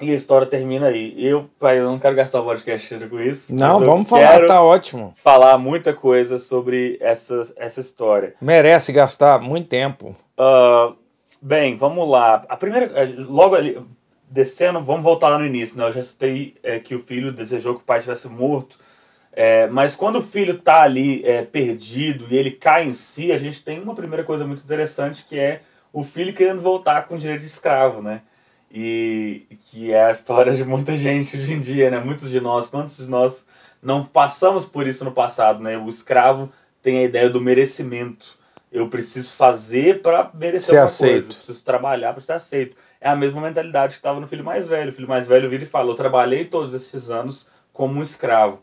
[0.00, 1.14] e a história termina aí.
[1.16, 3.54] Eu, pai, eu não quero gastar o podcast com isso.
[3.54, 5.14] Não, vamos falar, tá ótimo.
[5.16, 8.34] Falar muita coisa sobre essa, essa história.
[8.40, 10.16] Merece gastar muito tempo.
[10.38, 10.94] Uh,
[11.40, 12.44] bem, vamos lá.
[12.48, 12.90] A primeira.
[13.28, 13.78] Logo ali,
[14.30, 15.76] descendo, vamos voltar lá no início.
[15.76, 15.84] Né?
[15.84, 18.78] Eu já citei é, que o filho desejou que o pai tivesse morto.
[19.32, 23.38] É, mas quando o filho tá ali é, perdido e ele cai em si, a
[23.38, 25.62] gente tem uma primeira coisa muito interessante que é
[25.92, 28.22] o filho querendo voltar com direito de escravo, né?
[28.70, 31.98] e que é a história de muita gente hoje em dia, né?
[31.98, 33.44] Muitos de nós, quantos de nós
[33.82, 35.76] não passamos por isso no passado, né?
[35.76, 38.38] O escravo tem a ideia do merecimento.
[38.70, 41.12] Eu preciso fazer para merecer ser alguma aceito.
[41.12, 41.28] coisa.
[41.28, 42.76] Eu preciso trabalhar para ser aceito.
[43.00, 44.90] É a mesma mentalidade que estava no filho mais velho.
[44.90, 48.60] O filho mais velho vira e fala: Eu trabalhei todos esses anos como um escravo.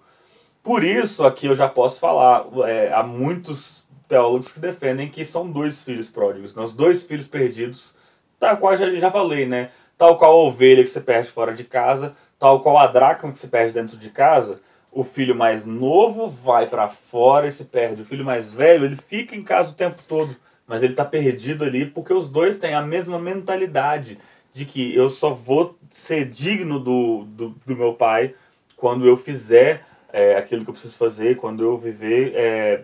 [0.64, 5.50] Por isso, aqui eu já posso falar: é, há muitos teólogos que defendem que são
[5.50, 6.64] dois filhos pródigos, né?
[6.64, 7.94] os dois filhos perdidos,
[8.40, 9.70] tal qual já, já falei, né?
[9.98, 13.40] tal qual a ovelha que você perde fora de casa, tal qual a dracma que
[13.40, 18.02] você perde dentro de casa, o filho mais novo vai para fora e se perde.
[18.02, 21.64] O filho mais velho, ele fica em casa o tempo todo, mas ele está perdido
[21.64, 24.18] ali porque os dois têm a mesma mentalidade
[24.54, 28.34] de que eu só vou ser digno do, do, do meu pai
[28.76, 32.84] quando eu fizer é, aquilo que eu preciso fazer, quando eu viver é,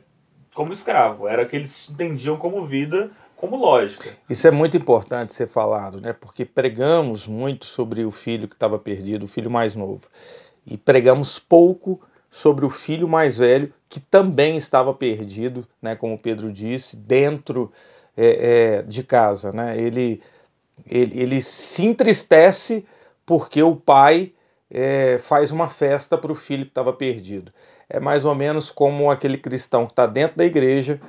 [0.54, 1.28] como escravo.
[1.28, 4.10] Era que eles entendiam como vida como lógica.
[4.30, 6.14] Isso é muito importante ser falado, né?
[6.14, 10.02] Porque pregamos muito sobre o filho que estava perdido, o filho mais novo,
[10.66, 12.00] e pregamos pouco
[12.30, 15.96] sobre o filho mais velho que também estava perdido, né?
[15.96, 17.72] Como Pedro disse, dentro
[18.18, 19.78] é, é, de casa, né?
[19.78, 20.22] Ele,
[20.90, 22.86] ele, ele se entristece
[23.26, 24.34] porque o pai
[24.72, 27.52] é, faz uma festa para o filho que estava perdido.
[27.88, 31.00] É mais ou menos como aquele cristão que está dentro da igreja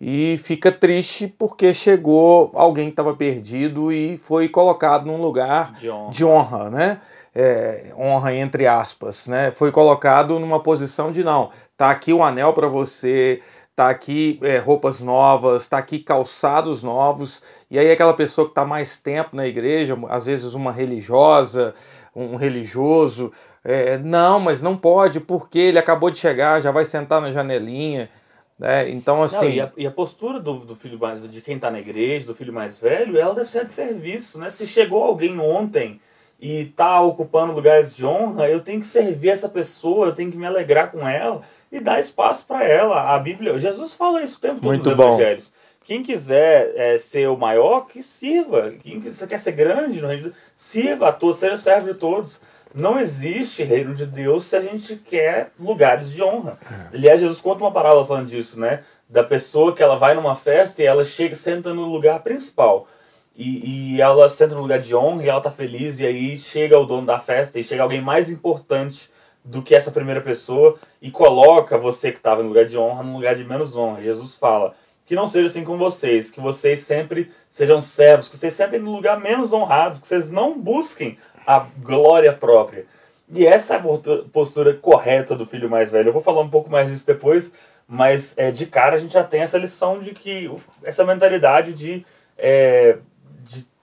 [0.00, 5.88] e fica triste porque chegou alguém que estava perdido e foi colocado num lugar de
[5.88, 7.00] honra, de honra né?
[7.34, 9.50] É, honra entre aspas, né?
[9.50, 13.40] Foi colocado numa posição de não, tá aqui o anel para você,
[13.74, 18.64] tá aqui é, roupas novas, tá aqui calçados novos, e aí aquela pessoa que está
[18.64, 21.74] mais tempo na igreja, às vezes uma religiosa,
[22.14, 23.32] um religioso,
[23.64, 28.10] é, não, mas não pode, porque ele acabou de chegar, já vai sentar na janelinha
[28.58, 28.90] Né?
[28.90, 29.46] Então, assim.
[29.46, 32.26] Não, e, a, e, a, postura do, do filho mais de quem está na igreja,
[32.26, 34.38] do filho mais velho, ela deve ser de serviço.
[34.38, 34.50] Né?
[34.50, 36.00] Se chegou alguém ontem
[36.42, 40.36] e está ocupando lugares de honra, eu tenho que servir essa pessoa, eu tenho que
[40.36, 43.14] me alegrar com ela e dar espaço para ela.
[43.14, 45.14] A Bíblia, Jesus fala isso o tempo todo Muito nos bom.
[45.14, 45.54] evangelhos.
[45.84, 48.72] Quem quiser é, ser o maior, que sirva.
[48.82, 51.94] Quem quiser, quer ser grande no reino de Deus, sirva a todos, seja servo de
[51.94, 52.40] todos.
[52.74, 56.58] Não existe reino de Deus se a gente quer lugares de honra.
[56.92, 56.96] É.
[56.96, 58.82] Aliás, Jesus conta uma parábola falando disso, né?
[59.08, 62.88] Da pessoa que ela vai numa festa e ela chega senta no lugar principal.
[63.36, 66.00] E, e ela senta no lugar de honra e ela tá feliz.
[66.00, 69.10] E aí chega o dono da festa e chega alguém mais importante
[69.44, 73.14] do que essa primeira pessoa e coloca você que estava no lugar de honra no
[73.14, 74.02] lugar de menos honra.
[74.02, 78.54] Jesus fala: que não seja assim com vocês, que vocês sempre sejam servos, que vocês
[78.54, 82.86] sentem no lugar menos honrado, que vocês não busquem a glória própria.
[83.28, 83.82] E essa é a
[84.30, 86.08] postura correta do filho mais velho.
[86.08, 87.52] Eu vou falar um pouco mais disso depois,
[87.88, 90.50] mas é, de cara a gente já tem essa lição de que
[90.84, 92.04] essa mentalidade de,
[92.36, 92.98] é,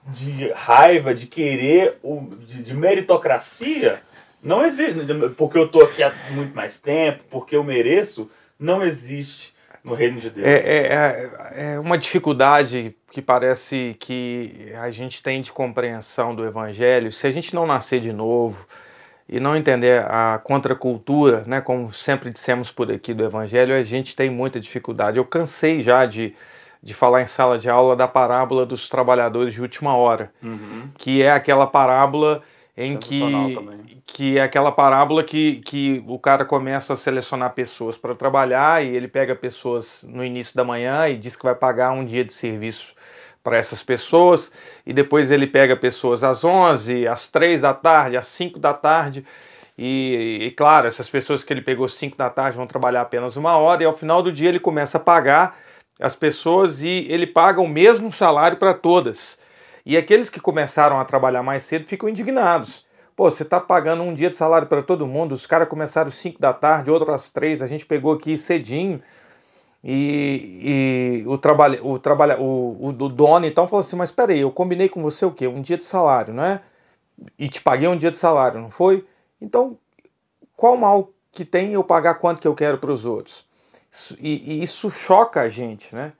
[0.08, 1.98] de, raiva, de querer,
[2.38, 4.02] de, de meritocracia,
[4.42, 4.94] não existe.
[5.36, 10.18] Porque eu estou aqui há muito mais tempo, porque eu mereço, não existe no reino
[10.18, 10.46] de Deus.
[10.46, 16.44] É, é, é, é uma dificuldade que parece que a gente tem de compreensão do
[16.44, 17.10] Evangelho.
[17.10, 18.66] Se a gente não nascer de novo
[19.28, 24.14] e não entender a contracultura, né, como sempre dissemos por aqui do Evangelho, a gente
[24.14, 25.18] tem muita dificuldade.
[25.18, 26.34] Eu cansei já de,
[26.82, 30.88] de falar em sala de aula da parábola dos trabalhadores de última hora, uhum.
[30.96, 32.42] que é aquela parábola
[32.76, 33.20] em que,
[34.06, 38.96] que é aquela parábola que, que o cara começa a selecionar pessoas para trabalhar e
[38.96, 42.32] ele pega pessoas no início da manhã e diz que vai pagar um dia de
[42.32, 42.94] serviço
[43.42, 44.50] para essas pessoas
[44.86, 49.26] e depois ele pega pessoas às 11, às 3 da tarde, às 5 da tarde
[49.76, 53.58] e, e claro, essas pessoas que ele pegou 5 da tarde vão trabalhar apenas uma
[53.58, 55.58] hora e ao final do dia ele começa a pagar
[56.00, 59.38] as pessoas e ele paga o mesmo salário para todas.
[59.84, 62.84] E aqueles que começaram a trabalhar mais cedo ficam indignados.
[63.14, 66.14] Pô, você está pagando um dia de salário para todo mundo, os caras começaram às
[66.14, 69.02] 5 da tarde, outros às 3, a gente pegou aqui cedinho.
[69.82, 74.40] E, e o, trabalho, o, trabalho, o, o, o dono então falou assim: Mas peraí,
[74.40, 75.46] eu combinei com você o quê?
[75.46, 76.60] Um dia de salário, não é?
[77.38, 79.06] E te paguei um dia de salário, não foi?
[79.40, 79.78] Então,
[80.56, 83.46] qual mal que tem eu pagar quanto que eu quero para os outros?
[84.18, 86.12] E, e, isso choca a gente, né?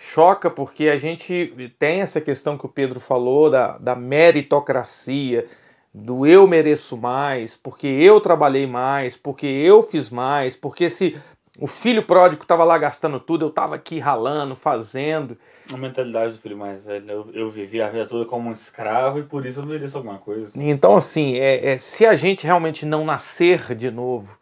[0.00, 5.46] choca porque a gente tem essa questão que o Pedro falou da, da meritocracia,
[5.92, 11.20] do eu mereço mais, porque eu trabalhei mais, porque eu fiz mais, porque se
[11.58, 15.36] o filho pródigo estava lá gastando tudo, eu estava aqui ralando, fazendo.
[15.70, 19.18] A mentalidade do filho mais velho, eu, eu vivi a vida toda como um escravo
[19.18, 20.52] e por isso eu mereço alguma coisa.
[20.54, 24.38] Então, assim, é, é se a gente realmente não nascer de novo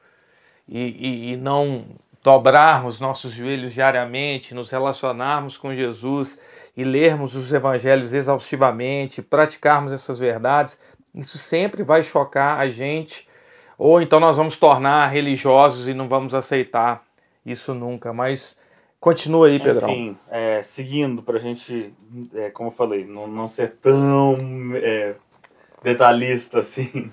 [0.68, 1.86] e, e, e não
[2.22, 6.38] dobrarmos nossos joelhos diariamente, nos relacionarmos com Jesus
[6.76, 10.78] e lermos os evangelhos exaustivamente, praticarmos essas verdades,
[11.14, 13.26] isso sempre vai chocar a gente,
[13.76, 17.02] ou então nós vamos tornar religiosos e não vamos aceitar
[17.44, 18.12] isso nunca.
[18.12, 18.58] Mas
[19.00, 19.90] continua aí, Pedrão.
[19.90, 21.92] Enfim, é, seguindo, para a gente,
[22.34, 24.36] é, como eu falei, não, não ser tão
[24.76, 25.14] é,
[25.82, 27.10] detalhista assim.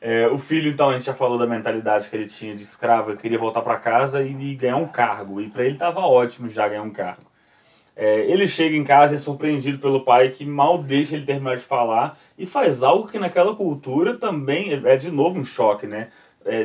[0.00, 3.10] É, o filho, então, a gente já falou da mentalidade que ele tinha de escravo,
[3.10, 5.40] ele queria voltar para casa e, e, ganhar um cargo.
[5.40, 7.30] E para ele estava ótimo já ganhar um cargo.
[7.94, 11.56] É, ele chega em casa e é surpreendido pelo pai que mal deixa ele terminar
[11.56, 15.86] de falar e faz algo que naquela cultura também é, é de novo um choque,
[15.86, 16.08] né?
[16.46, 16.64] É,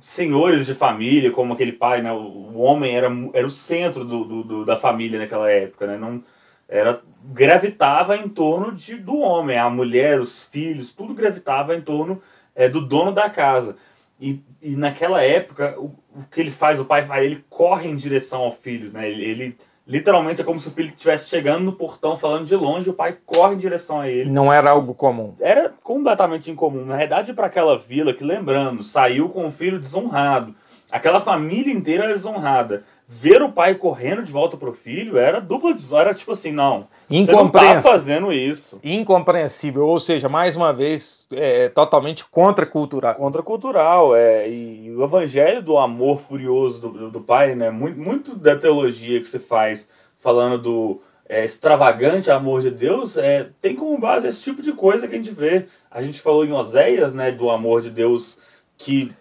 [0.00, 2.10] senhores de família, como aquele pai, né?
[2.12, 5.98] O, homem era, era o centro do, do, do, da família naquela época, né?
[5.98, 6.22] Não,
[6.68, 12.22] era gravitava em torno de, do homem, a mulher, os filhos, tudo gravitava em torno
[12.56, 13.76] é, do dono da casa.
[14.18, 17.94] E, e naquela época, o, o, que ele faz, o pai faz, ele corre em
[17.94, 19.08] direção ao filho, né?
[19.08, 22.90] Ele, ele literalmente é como se o filho estivesse chegando no portão falando de longe,
[22.90, 24.30] o pai corre em direção a ele.
[24.30, 25.34] Não era algo comum.
[25.38, 26.84] Era completamente incomum.
[26.84, 30.54] Na verdade, para aquela vila que, lembrando, saiu com o filho desonrado.
[30.90, 35.72] Aquela família inteira era desonrada ver o pai correndo de volta pro filho era dupla
[35.72, 38.80] desonra, era tipo assim, não, você não tá fazendo isso.
[38.82, 43.14] Incompreensível, ou seja, mais uma vez, é, totalmente contracultural.
[43.14, 48.36] Contracultural, é, e, e, o evangelho do amor furioso do, do pai, né, muito, muito
[48.36, 49.88] da teologia que se faz
[50.18, 55.06] falando do é, extravagante amor de Deus, é, tem como base esse tipo de coisa
[55.06, 55.66] que a gente vê.
[55.88, 58.38] A gente falou em Oséias, né, do amor de Deus
[58.76, 59.12] que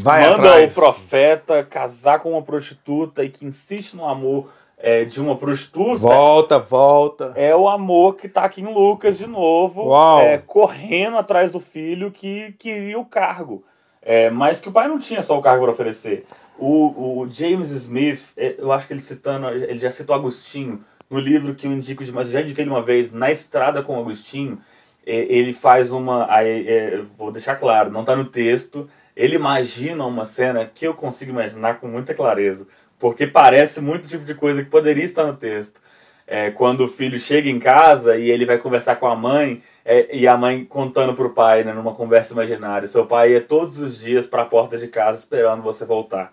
[0.00, 0.70] Vai manda atrás.
[0.70, 5.98] o profeta casar com uma prostituta e que insiste no amor é, de uma prostituta.
[5.98, 7.32] Volta, volta.
[7.34, 12.10] É o amor que tá aqui em Lucas de novo, é, correndo atrás do filho
[12.10, 13.64] que queria o cargo.
[14.00, 16.24] É, mas que o pai não tinha só o cargo para oferecer.
[16.58, 21.18] O, o James Smith, é, eu acho que ele citando, ele já citou Agostinho, no
[21.18, 24.58] livro que eu indico demais, já indiquei uma vez, Na Estrada com Agostinho,
[25.06, 26.30] é, ele faz uma.
[26.30, 28.88] Aí, é, vou deixar claro, não está no texto.
[29.18, 32.68] Ele imagina uma cena que eu consigo imaginar com muita clareza,
[33.00, 35.80] porque parece muito tipo de coisa que poderia estar no texto.
[36.24, 40.16] É, quando o filho chega em casa e ele vai conversar com a mãe, é,
[40.16, 43.80] e a mãe contando para o pai, né, numa conversa imaginária, seu pai ia todos
[43.80, 46.32] os dias para a porta de casa esperando você voltar.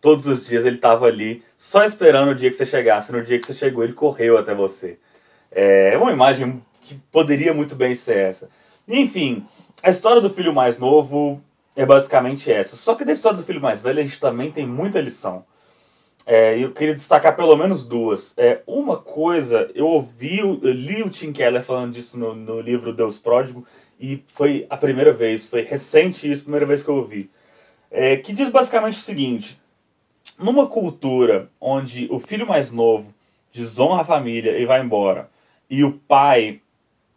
[0.00, 3.12] Todos os dias ele estava ali, só esperando o dia que você chegasse.
[3.12, 4.98] No dia que você chegou, ele correu até você.
[5.50, 8.48] É uma imagem que poderia muito bem ser essa.
[8.88, 9.46] Enfim,
[9.82, 11.42] a história do filho mais novo
[11.74, 12.76] é basicamente essa.
[12.76, 15.44] Só que da história do filho mais velho a gente também tem muita lição.
[16.24, 18.34] É, eu queria destacar pelo menos duas.
[18.36, 22.92] É, uma coisa, eu ouvi, eu li o Tim Keller falando disso no, no livro
[22.92, 23.66] Deus Pródigo,
[23.98, 27.30] e foi a primeira vez, foi recente isso, a primeira vez que eu ouvi.
[27.90, 29.60] É, que diz basicamente o seguinte:
[30.38, 33.12] numa cultura onde o filho mais novo
[33.52, 35.28] desonra a família e vai embora,
[35.68, 36.60] e o pai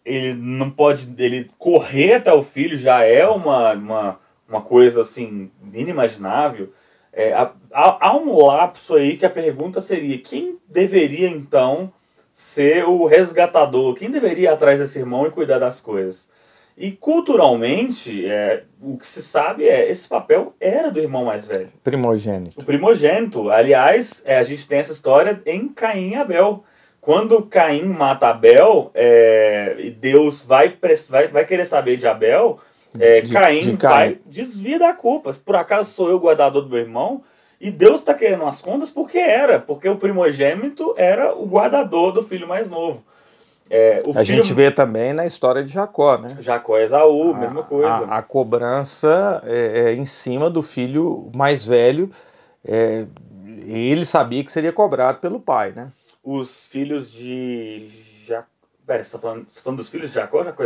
[0.03, 5.51] ele não pode ele correr até o filho já é uma, uma, uma coisa assim
[5.73, 6.71] inimaginável
[7.15, 11.89] é, há, há um lapso aí que a pergunta seria quem deveria então
[12.33, 13.95] ser o resgatador?
[13.95, 16.29] Quem deveria ir atrás desse irmão e cuidar das coisas?
[16.77, 21.69] E culturalmente é, o que se sabe é esse papel era do irmão mais velho.
[21.81, 22.59] Primogênito.
[22.59, 26.65] O primogênito aliás é, a gente tem essa história em Caim e Abel.
[26.99, 30.77] Quando Caim mata Abel, é, e Deus vai,
[31.07, 32.59] vai, vai querer saber de Abel,
[32.99, 35.31] é, de, Caim, de vai desvia da culpa.
[35.45, 37.23] Por acaso sou eu o guardador do meu irmão?
[37.59, 42.23] E Deus está querendo as contas porque era, porque o primogênito era o guardador do
[42.23, 43.03] filho mais novo.
[43.69, 44.25] É, a filho...
[44.25, 46.37] gente vê também na história de Jacó, né?
[46.39, 47.89] Jacó e Esaú, a, mesma coisa.
[47.89, 52.11] A, a cobrança é, é, em cima do filho mais velho.
[52.63, 53.05] É,
[53.65, 55.91] ele sabia que seria cobrado pelo pai, né?
[56.25, 57.87] os filhos de
[58.25, 58.47] Jacó.
[58.85, 60.63] Pera, você está falando, tá falando dos filhos de Jacó ou Jacó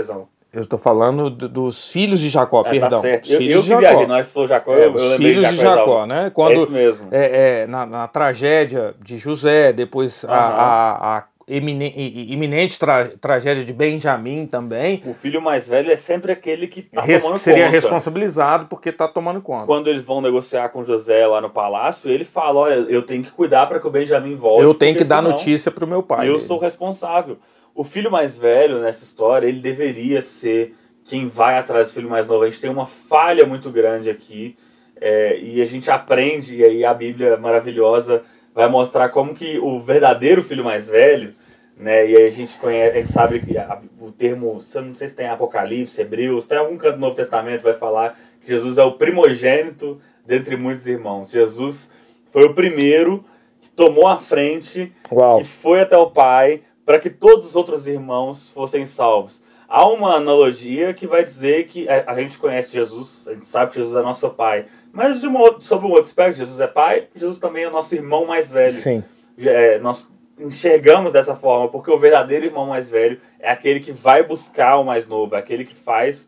[0.52, 3.02] Eu estou falando dos filhos de Jacó, é, perdão.
[3.02, 3.32] Tá certo.
[3.32, 5.74] Eu, eu que viajei, nós falou Jacó, é, eu, eu filhos de Jacó.
[5.74, 6.32] De Jacó né?
[6.34, 7.08] Quando, é isso mesmo.
[7.12, 10.32] É, é, na, na tragédia de José, depois uhum.
[10.32, 15.02] a, a, a iminente tra tragédia de Benjamim também.
[15.06, 17.76] O filho mais velho é sempre aquele que está tomando seria conta.
[17.76, 19.66] responsabilizado porque está tomando conta.
[19.66, 23.32] Quando eles vão negociar com José lá no palácio, ele fala: Olha, eu tenho que
[23.32, 24.64] cuidar para que o Benjamim volte.
[24.64, 26.28] Eu tenho que dar notícia para o meu pai.
[26.28, 26.46] Eu dele.
[26.46, 27.38] sou responsável.
[27.80, 32.28] O filho mais velho nessa história, ele deveria ser quem vai atrás do filho mais
[32.28, 32.44] novo.
[32.44, 34.58] A gente tem uma falha muito grande aqui
[35.00, 39.80] é, e a gente aprende, e aí a Bíblia maravilhosa vai mostrar como que o
[39.80, 41.34] verdadeiro filho mais velho
[41.80, 42.06] né?
[42.06, 45.16] E aí a gente conhece, a gente sabe que a, o termo, não sei se
[45.16, 48.92] tem Apocalipse, Hebreus, tem algum canto do Novo Testamento vai falar que Jesus é o
[48.92, 51.32] primogênito dentre muitos irmãos.
[51.32, 51.90] Jesus
[52.32, 53.24] foi o primeiro
[53.62, 55.38] que tomou a frente, Uau.
[55.38, 59.44] que foi até o Pai para que todos os outros irmãos fossem salvos.
[59.68, 63.70] Há uma analogia que vai dizer que a, a gente conhece Jesus, a gente sabe
[63.70, 67.08] que Jesus é nosso Pai, mas de uma, sobre um outro aspecto, Jesus é Pai,
[67.16, 68.72] Jesus também é nosso irmão mais velho.
[68.72, 69.04] Sim.
[69.38, 74.24] É, nós enxergamos dessa forma, porque o verdadeiro irmão mais velho é aquele que vai
[74.24, 76.28] buscar o mais novo, é aquele que faz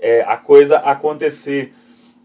[0.00, 1.72] é, a coisa acontecer.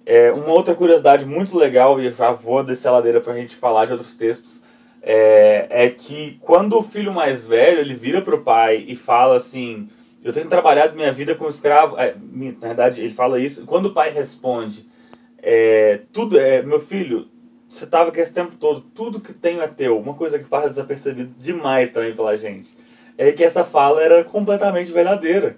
[0.07, 3.55] É, uma outra curiosidade muito legal, e já vou descer a ladeira para a gente
[3.55, 4.64] falar de outros textos,
[5.07, 9.35] é, é, que quando o filho mais velho ele vira para o pai e fala
[9.35, 9.87] assim:
[10.23, 11.95] Eu tenho trabalhado minha vida como escravo.
[11.99, 12.15] É,
[12.59, 13.67] na verdade, ele fala isso.
[13.67, 14.89] Quando o pai responde:
[15.37, 17.27] é, tudo é Meu filho,
[17.69, 19.99] você estava aqui esse tempo todo, tudo que tenho é teu.
[19.99, 22.75] Uma coisa que passa desapercebido demais também pela gente
[23.15, 25.55] é que essa fala era completamente verdadeira.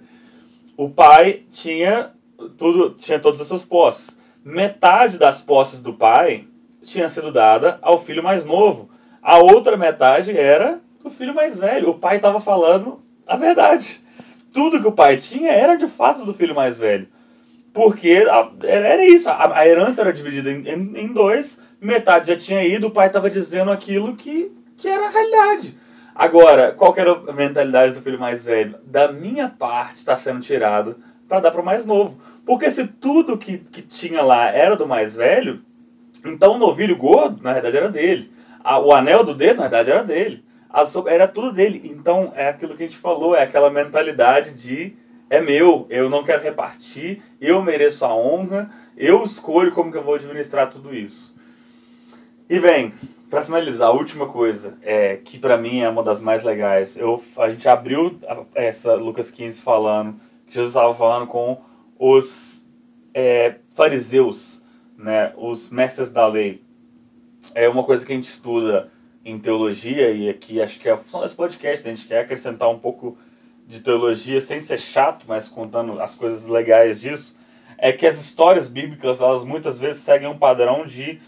[0.76, 2.12] O pai tinha
[2.58, 4.18] tudo, tinha todas as suas posses.
[4.44, 6.46] Metade das posses do pai
[6.82, 8.90] tinha sido dada ao filho mais novo.
[9.28, 11.90] A outra metade era do filho mais velho.
[11.90, 14.00] O pai estava falando a verdade.
[14.54, 17.06] Tudo que o pai tinha era de fato do filho mais velho.
[17.74, 18.24] Porque
[18.62, 22.90] era isso, a, herança era dividida em, em, em dois metade já tinha ido, o
[22.90, 25.76] pai estava dizendo aquilo que, que era a realidade.
[26.14, 28.76] Agora, qual era a mentalidade do filho mais velho?
[28.86, 30.96] Da minha parte está sendo tirado
[31.28, 32.18] para dar para o mais novo.
[32.46, 35.60] Porque se tudo que, que tinha lá era do mais velho,
[36.24, 38.37] então o novilho gordo, na verdade, era dele.
[38.62, 40.44] A, o anel do dedo, na verdade, era dele.
[40.70, 41.82] A, era tudo dele.
[41.84, 44.96] Então, é aquilo que a gente falou, é aquela mentalidade de
[45.30, 50.02] é meu, eu não quero repartir, eu mereço a honra, eu escolho como que eu
[50.02, 51.38] vou administrar tudo isso.
[52.48, 52.94] E bem,
[53.28, 56.96] para finalizar, a última coisa, é, que para mim é uma das mais legais.
[56.96, 58.18] Eu, a gente abriu
[58.54, 61.60] essa Lucas 15 falando, que Jesus estava falando com
[61.98, 62.64] os
[63.12, 64.64] é, fariseus,
[64.96, 66.62] né, os mestres da lei.
[67.54, 68.90] É uma coisa que a gente estuda
[69.24, 72.68] em teologia, e aqui acho que é a função desse podcast, a gente quer acrescentar
[72.70, 73.18] um pouco
[73.66, 77.36] de teologia sem ser chato, mas contando as coisas legais disso,
[77.76, 81.20] é que as histórias bíblicas, elas muitas vezes seguem um padrão de.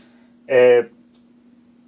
[0.49, 0.87] É,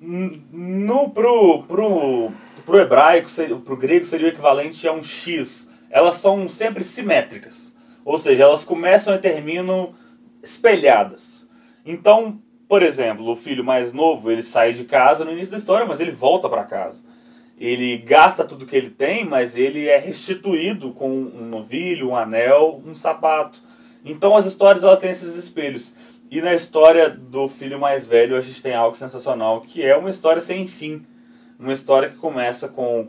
[0.01, 2.31] no, pro, pro,
[2.65, 3.29] pro hebraico,
[3.65, 5.71] pro grego, seria o equivalente a um X.
[5.91, 7.77] Elas são sempre simétricas.
[8.05, 9.95] Ou seja, elas começam e terminam
[10.43, 11.49] espelhadas.
[11.85, 12.41] Então,
[12.73, 16.01] por exemplo, o filho mais novo, ele sai de casa no início da história, mas
[16.01, 17.05] ele volta para casa.
[17.59, 22.81] Ele gasta tudo que ele tem, mas ele é restituído com um novilho, um anel,
[22.87, 23.61] um sapato.
[24.03, 25.95] Então as histórias elas têm esses espelhos.
[26.31, 30.09] E na história do filho mais velho a gente tem algo sensacional, que é uma
[30.09, 31.05] história sem fim.
[31.59, 33.09] Uma história que começa com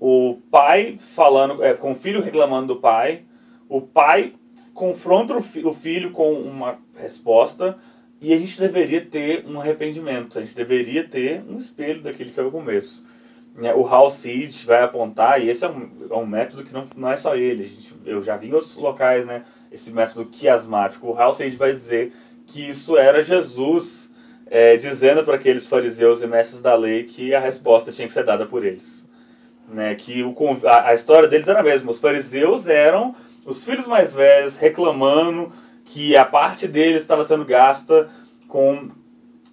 [0.00, 3.22] o pai falando, é, com o filho reclamando do pai,
[3.68, 4.34] o pai
[4.74, 7.78] confronta o filho com uma resposta,
[8.20, 12.40] e a gente deveria ter um arrependimento, a gente deveria ter um espelho daquele que
[12.40, 13.06] é o começo.
[13.54, 16.84] Né, o Hal Seed vai apontar, e esse é um, é um método que não,
[16.94, 21.06] não é só ele, gente, eu já vi em outros locais, né, esse método quiasmático.
[21.06, 22.12] O Hal Seed vai dizer
[22.46, 24.14] que isso era Jesus
[24.46, 28.24] é, dizendo para aqueles fariseus e mestres da lei que a resposta tinha que ser
[28.24, 29.10] dada por eles.
[29.68, 33.14] Né, que o, a, a história deles era a mesma, os fariseus eram
[33.44, 35.52] os filhos mais velhos reclamando
[35.86, 38.10] que a parte deles estava sendo gasta
[38.48, 38.90] com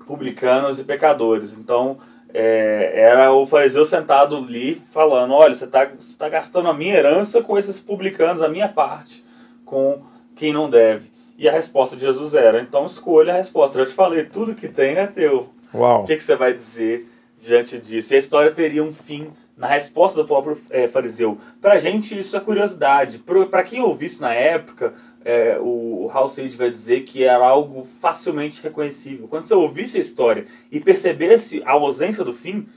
[0.05, 1.57] publicanos e pecadores.
[1.57, 1.97] Então,
[2.33, 7.41] é, era o fariseu sentado ali falando: olha, você está tá gastando a minha herança
[7.41, 9.23] com esses publicanos, a minha parte,
[9.63, 10.01] com
[10.35, 11.11] quem não deve.
[11.37, 13.77] E a resposta de Jesus era: então escolha a resposta.
[13.77, 15.49] Eu já te falei, tudo que tem é teu.
[15.73, 16.03] Uau.
[16.03, 17.07] O que, que você vai dizer
[17.41, 18.13] diante disso?
[18.13, 21.37] E a história teria um fim na resposta do próprio é, fariseu.
[21.61, 23.19] Para a gente, isso é curiosidade.
[23.19, 24.93] Para quem ouvisse na época,
[25.25, 29.27] é, o, Hal Sage vai dizer que era algo facilmente reconhecível.
[29.27, 32.67] Quando você ouvisse a história e percebesse a ausência do fim,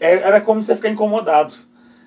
[0.00, 1.54] é, era como você ficar incomodado.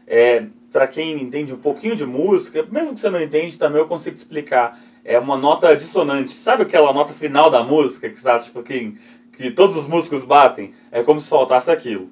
[0.05, 3.87] É, Para quem entende um pouquinho de música, mesmo que você não entende, também eu
[3.87, 4.79] consigo te explicar.
[5.03, 6.33] É uma nota dissonante.
[6.33, 8.97] Sabe aquela nota final da música que, sabe, tipo, que,
[9.37, 10.73] que todos os músicos batem?
[10.91, 12.09] É como se faltasse aquilo.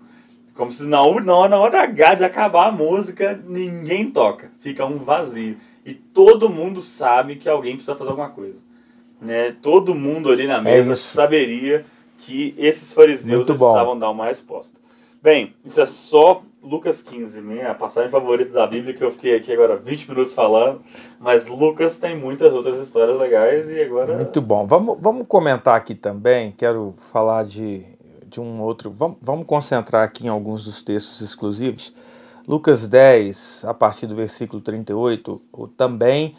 [0.56, 4.52] Como se na hora, na hora H de acabar a música, ninguém toca.
[4.62, 5.58] Fica um vazio.
[5.86, 8.60] E todo mundo sabe que alguém precisa fazer alguma coisa.
[9.22, 9.56] Né?
[9.62, 11.86] Todo mundo ali na mesa é saberia
[12.20, 14.78] que esses fariseus precisavam dar uma resposta.
[15.22, 19.54] Bem, isso é só Lucas 15, minha passagem favorita da Bíblia, que eu fiquei aqui
[19.54, 20.82] agora 20 minutos falando,
[21.20, 24.18] mas Lucas tem muitas outras histórias legais e agora...
[24.18, 24.68] Muito bom.
[24.68, 27.86] Vamos, vamos comentar aqui também, quero falar de,
[28.28, 28.92] de um outro...
[28.92, 31.94] Vamos, vamos concentrar aqui em alguns dos textos exclusivos.
[32.48, 35.42] Lucas 10, a partir do versículo 38,
[35.78, 36.36] também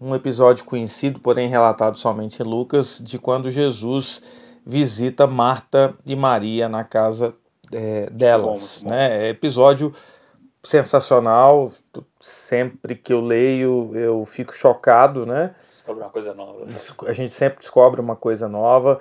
[0.00, 4.22] um episódio conhecido, porém relatado somente em Lucas, de quando Jesus
[4.64, 7.34] visita Marta e Maria na casa
[7.72, 8.82] é, delas.
[8.82, 9.26] Bom, né?
[9.26, 9.92] É episódio
[10.62, 11.72] sensacional.
[12.20, 15.54] Sempre que eu leio, eu fico chocado, né?
[15.72, 16.66] Descobre uma coisa nova.
[17.06, 19.00] A gente sempre descobre uma coisa nova.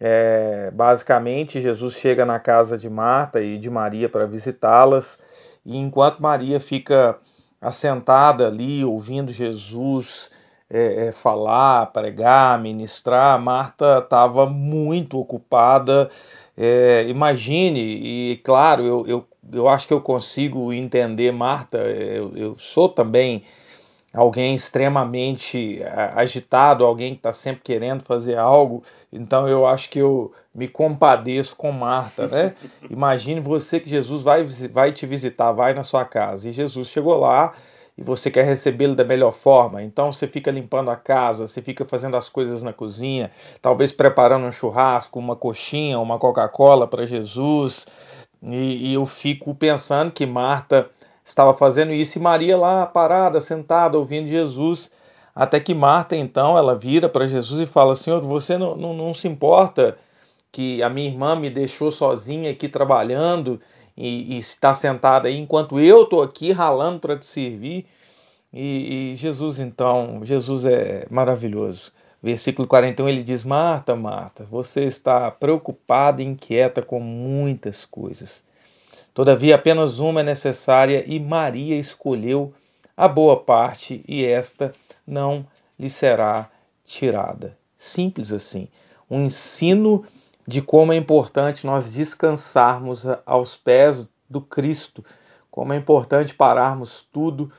[0.00, 5.18] É, basicamente, Jesus chega na casa de Marta e de Maria para visitá-las
[5.64, 7.18] e enquanto Maria fica
[7.60, 10.30] assentada ali, ouvindo Jesus
[10.68, 16.10] é, é, falar, pregar, ministrar, Marta estava muito ocupada.
[16.56, 22.58] É, imagine, e claro, eu, eu, eu acho que eu consigo entender Marta, eu, eu
[22.58, 23.44] sou também
[24.14, 25.82] alguém extremamente
[26.14, 28.84] agitado, alguém que está sempre querendo fazer algo.
[29.12, 32.54] Então eu acho que eu me compadeço com Marta, né?
[32.88, 36.48] Imagine você que Jesus vai, vai te visitar, vai na sua casa.
[36.48, 37.54] E Jesus chegou lá
[37.98, 39.82] e você quer recebê-lo da melhor forma.
[39.82, 44.46] Então você fica limpando a casa, você fica fazendo as coisas na cozinha, talvez preparando
[44.46, 47.84] um churrasco, uma coxinha, uma Coca-Cola para Jesus.
[48.40, 50.88] E, e eu fico pensando que Marta
[51.24, 54.90] estava fazendo isso e Maria lá parada, sentada, ouvindo Jesus.
[55.34, 59.14] Até que Marta, então, ela vira para Jesus e fala: Senhor, você não, não, não,
[59.14, 59.96] se importa
[60.52, 63.60] que a minha irmã me deixou sozinha aqui trabalhando
[63.96, 67.86] e, e está sentada aí enquanto eu estou aqui ralando para te servir?
[68.52, 71.92] E, e Jesus, então, Jesus é maravilhoso.
[72.22, 78.44] Versículo 41 ele diz: Marta, Marta, você está preocupada e inquieta com muitas coisas
[79.14, 82.52] Todavia, apenas uma é necessária e Maria escolheu
[82.96, 84.74] a boa parte e esta
[85.06, 85.46] não
[85.78, 86.50] lhe será
[86.84, 87.56] tirada.
[87.78, 88.66] Simples assim.
[89.08, 90.04] Um ensino
[90.46, 95.04] de como é importante nós descansarmos aos pés do Cristo,
[95.48, 97.52] como é importante pararmos tudo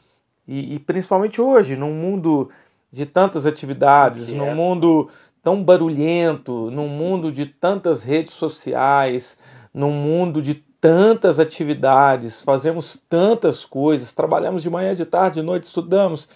[0.46, 2.50] e, e principalmente hoje, num mundo
[2.92, 5.10] de tantas atividades, num mundo
[5.42, 9.38] tão barulhento, num mundo de tantas redes sociais,
[9.74, 15.64] num mundo de tantas atividades, fazemos tantas coisas, trabalhamos de manhã, de tarde, de noite,
[15.64, 16.30] estudamos,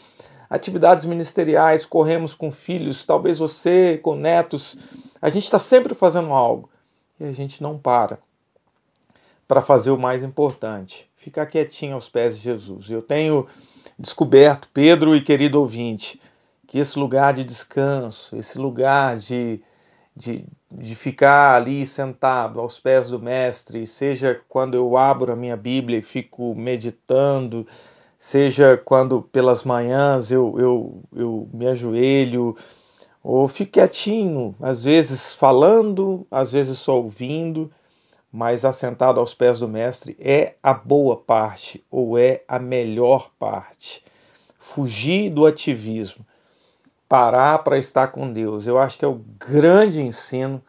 [0.50, 4.76] atividades ministeriais, corremos com filhos, talvez você com netos,
[5.22, 6.68] a gente está sempre fazendo algo
[7.20, 8.18] e a gente não para
[9.48, 12.90] para fazer o mais importante, ficar quietinho aos pés de Jesus.
[12.90, 13.46] Eu tenho
[14.00, 16.20] descoberto, Pedro e querido ouvinte,
[16.66, 19.62] que esse lugar de descanso, esse lugar de,
[20.20, 25.56] de, de ficar ali sentado aos pés do Mestre, seja quando eu abro a minha
[25.56, 27.66] Bíblia e fico meditando,
[28.18, 32.54] seja quando pelas manhãs eu, eu, eu me ajoelho,
[33.24, 37.72] ou fico quietinho, às vezes falando, às vezes só ouvindo,
[38.30, 44.04] mas assentado aos pés do Mestre é a boa parte, ou é a melhor parte.
[44.58, 46.26] Fugir do ativismo
[47.10, 48.68] parar para estar com Deus.
[48.68, 50.64] Eu acho que é o grande ensino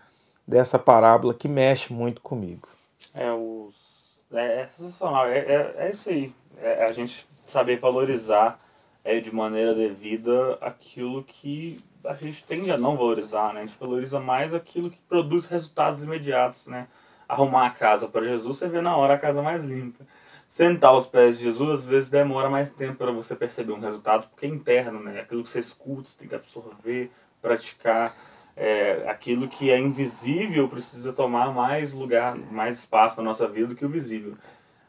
[0.48, 2.66] dessa parábola que mexe muito comigo.
[3.14, 6.32] É, os, é, é sensacional, é, é, é, isso aí.
[6.62, 8.58] É a gente saber valorizar
[9.04, 13.60] é, de maneira devida aquilo que a gente tende a não valorizar, né?
[13.60, 16.88] A gente valoriza mais aquilo que produz resultados imediatos, né?
[17.28, 20.04] Arrumar a casa para Jesus, você vê na hora a casa mais limpa
[20.50, 24.26] sentar aos pés de Jesus, às vezes demora mais tempo para você perceber um resultado,
[24.28, 25.20] porque é interno, né?
[25.20, 27.08] Aquilo que você escuta, você tem que absorver,
[27.40, 28.12] praticar.
[28.56, 33.76] É, aquilo que é invisível precisa tomar mais lugar, mais espaço na nossa vida do
[33.76, 34.32] que o visível.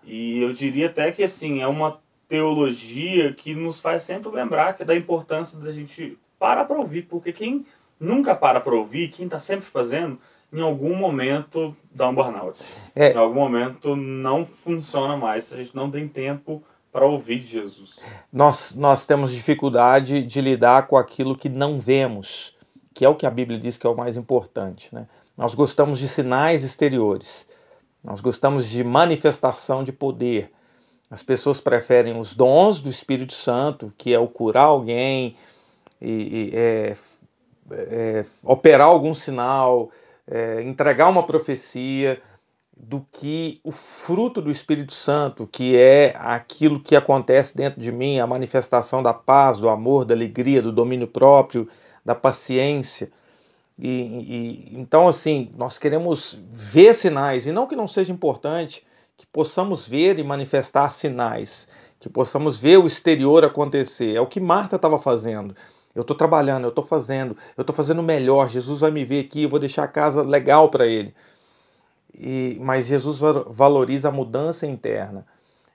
[0.04, 4.82] E eu diria até que assim é uma teologia que nos faz sempre lembrar que
[4.82, 7.68] é da importância da gente parar para ouvir, porque quem
[8.00, 10.20] nunca para para ouvir, quem está sempre fazendo,
[10.52, 12.60] em algum momento dá um burnout.
[12.96, 13.14] É.
[13.14, 18.00] Em algum momento não funciona mais, se a gente não tem tempo para ouvir Jesus.
[18.32, 22.54] Nós, nós temos dificuldade de lidar com aquilo que não vemos,
[22.94, 24.94] que é o que a Bíblia diz que é o mais importante.
[24.94, 25.08] Né?
[25.38, 27.48] Nós gostamos de sinais exteriores,
[28.04, 30.52] nós gostamos de manifestação de poder.
[31.10, 35.36] As pessoas preferem os dons do Espírito Santo, que é o curar alguém,
[36.02, 36.98] e, e é,
[37.72, 39.92] é, operar algum sinal,
[40.32, 42.22] é, entregar uma profecia
[42.76, 48.18] do que o fruto do Espírito Santo, que é aquilo que acontece dentro de mim,
[48.18, 51.68] a manifestação da paz, do amor, da alegria, do domínio próprio,
[52.04, 53.12] da paciência.
[53.78, 58.84] E, e, então, assim, nós queremos ver sinais, e não que não seja importante
[59.18, 61.68] que possamos ver e manifestar sinais,
[62.00, 64.16] que possamos ver o exterior acontecer.
[64.16, 65.54] É o que Marta estava fazendo.
[65.94, 68.50] Eu estou trabalhando, eu estou fazendo, eu estou fazendo melhor.
[68.50, 71.14] Jesus vai me ver aqui, eu vou deixar a casa legal para ele.
[72.14, 73.20] E, mas Jesus
[73.50, 75.26] valoriza a mudança interna.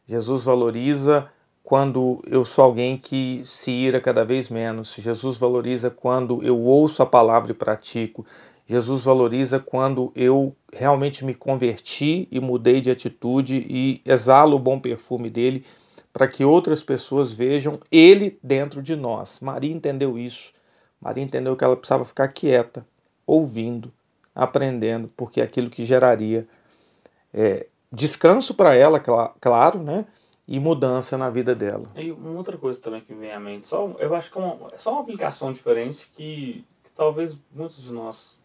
[0.06, 1.28] Jesus valoriza
[1.62, 4.94] quando eu sou alguém que se ira cada vez menos.
[4.94, 8.24] Jesus valoriza quando eu ouço a palavra e pratico.
[8.66, 14.78] Jesus valoriza quando eu realmente me converti e mudei de atitude e exalo o bom
[14.78, 15.64] perfume dele
[16.16, 19.38] para que outras pessoas vejam Ele dentro de nós.
[19.40, 20.50] Maria entendeu isso.
[20.98, 22.86] Maria entendeu que ela precisava ficar quieta,
[23.26, 23.92] ouvindo,
[24.34, 26.48] aprendendo, porque é aquilo que geraria
[27.34, 30.06] é, descanso para ela, claro, né?
[30.48, 31.90] E mudança na vida dela.
[31.94, 34.68] E uma outra coisa também que vem à mente, só, eu acho que é, uma,
[34.72, 38.38] é só uma aplicação diferente que, que talvez muitos de nós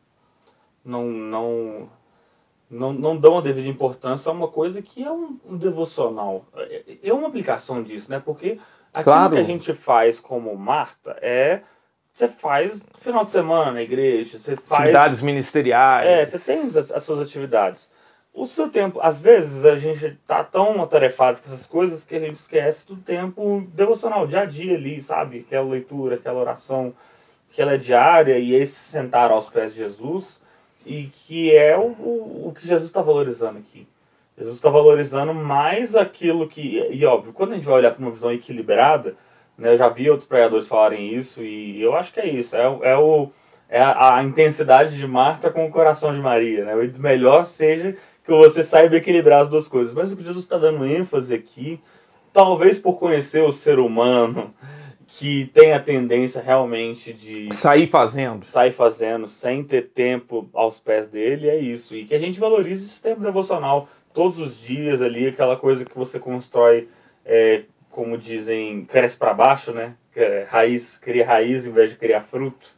[0.83, 1.89] não, não
[2.71, 6.45] não, não dão a devida importância a uma coisa que é um, um devocional.
[6.55, 8.21] É, é uma aplicação disso, né?
[8.23, 8.57] Porque
[8.93, 9.33] aquilo claro.
[9.33, 11.61] que a gente faz como Marta é
[12.13, 16.07] você faz final de semana na igreja, você faz atividades ministeriais.
[16.07, 17.89] É, você tem as, as, suas atividades.
[18.33, 22.19] O seu tempo, às vezes a gente tá tão atarefado com essas coisas que a
[22.19, 25.45] gente esquece do tempo devocional, dia a dia ali, sabe?
[25.47, 26.93] Aquela leitura, aquela oração,
[27.47, 30.40] que ela é diária e esse sentar aos pés de Jesus
[30.85, 31.87] e que é o,
[32.47, 33.87] o, que Jesus está valorizando aqui.
[34.37, 36.79] Jesus está valorizando mais aquilo que.
[36.91, 39.15] E óbvio, quando a gente vai olhar para uma visão equilibrada,
[39.57, 42.55] né, eu já vi outros pregadores falarem isso, e eu acho que é isso.
[42.55, 43.29] É, é, o,
[43.69, 46.65] é a, a intensidade de Marta com o coração de Maria.
[46.65, 46.75] Né?
[46.75, 49.93] O melhor seja que você saiba equilibrar as duas coisas.
[49.93, 51.79] Mas o que Jesus está dando ênfase aqui,
[52.33, 54.53] talvez por conhecer o ser humano,
[55.13, 61.07] que tem a tendência realmente de sair fazendo, sair fazendo sem ter tempo aos pés
[61.07, 61.95] dele, é isso.
[61.95, 65.95] E que a gente valorize esse tempo devocional todos os dias ali, aquela coisa que
[65.95, 66.87] você constrói,
[67.25, 69.95] é, como dizem, cresce para baixo, né?
[70.15, 72.69] É, raiz, cria raiz em vez de criar fruto.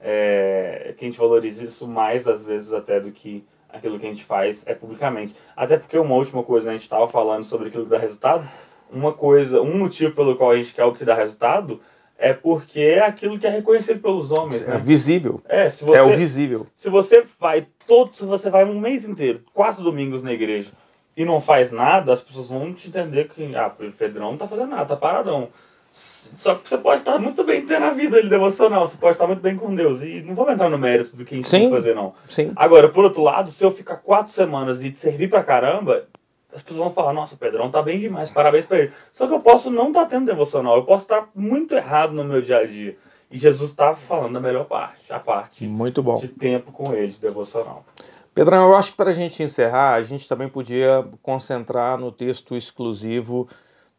[0.00, 4.08] É, que a gente valorize isso mais das vezes até do que aquilo que a
[4.08, 5.34] gente faz é publicamente.
[5.56, 8.48] Até porque uma última coisa, né, a gente estava falando sobre aquilo que dá resultado,
[8.92, 11.80] uma coisa, um motivo pelo qual a gente quer o que dá resultado
[12.18, 14.78] é porque é aquilo que é reconhecido pelos homens, É né?
[14.82, 15.40] visível.
[15.48, 16.66] É, se você, É o visível.
[16.74, 20.70] se você vai todo, se você vai um mês inteiro, quatro domingos na igreja
[21.16, 24.46] e não faz nada, as pessoas vão te entender que ah, o Pedrão não tá
[24.46, 25.48] fazendo nada, tá paradão.
[25.94, 29.26] Só que você pode estar muito bem tendo a vida ali devocional, você pode estar
[29.26, 30.00] muito bem com Deus.
[30.00, 31.66] E não vamos entrar no mérito do que a gente tem Sim.
[31.68, 32.14] que fazer, não.
[32.28, 32.52] Sim.
[32.56, 36.04] Agora, por outro lado, se eu ficar quatro semanas e te servir pra caramba,
[36.54, 38.92] as pessoas vão falar, nossa, Pedrão tá bem demais, parabéns pra ele.
[39.12, 42.40] Só que eu posso não estar tendo devocional, eu posso estar muito errado no meu
[42.42, 42.96] dia a dia.
[43.30, 46.16] E Jesus tá falando da melhor parte, a parte Muito bom.
[46.16, 47.84] de tempo com ele, de devocional.
[48.34, 52.56] Pedrão, eu acho que para a gente encerrar, a gente também podia concentrar no texto
[52.56, 53.48] exclusivo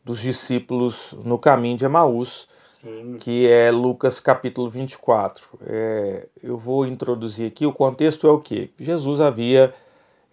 [0.04, 2.48] dos discípulos no caminho de Emaús,
[2.82, 3.18] Sim.
[3.20, 5.48] que é Lucas capítulo 24.
[5.66, 8.72] É, eu vou introduzir aqui, o contexto é o que?
[8.80, 9.74] Jesus havia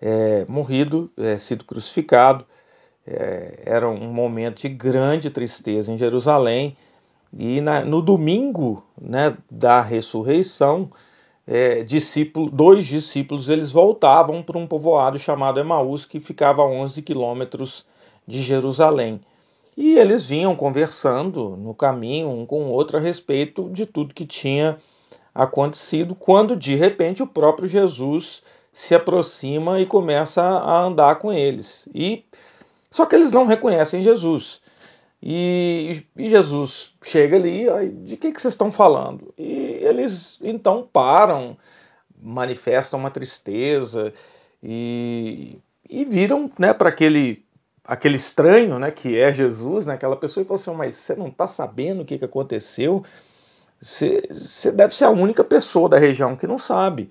[0.00, 2.44] é, morrido, é, sido crucificado,
[3.06, 6.76] é, era um momento de grande tristeza em Jerusalém,
[7.36, 10.90] e na- no domingo né, da ressurreição,
[11.46, 17.02] é, discípulo, dois discípulos eles voltavam para um povoado chamado Emaús, que ficava a 11
[17.02, 17.84] quilômetros
[18.26, 19.20] de Jerusalém.
[19.76, 24.26] E eles vinham conversando no caminho um com o outro a respeito de tudo que
[24.26, 24.76] tinha
[25.34, 28.42] acontecido, quando de repente o próprio Jesus
[28.72, 31.88] se aproxima e começa a andar com eles.
[31.94, 32.24] E
[32.90, 34.60] só que eles não reconhecem Jesus.
[35.22, 39.34] E, e Jesus chega ali, "Ai, de que, que vocês estão falando?
[39.36, 41.56] E eles então param,
[42.22, 44.12] manifestam uma tristeza
[44.62, 45.58] e,
[45.88, 47.44] e viram né, para aquele,
[47.84, 51.28] aquele estranho né, que é Jesus, né, aquela pessoa, e falam assim: Mas você não
[51.28, 53.04] está sabendo o que, que aconteceu?
[53.80, 57.10] Você, você deve ser a única pessoa da região que não sabe.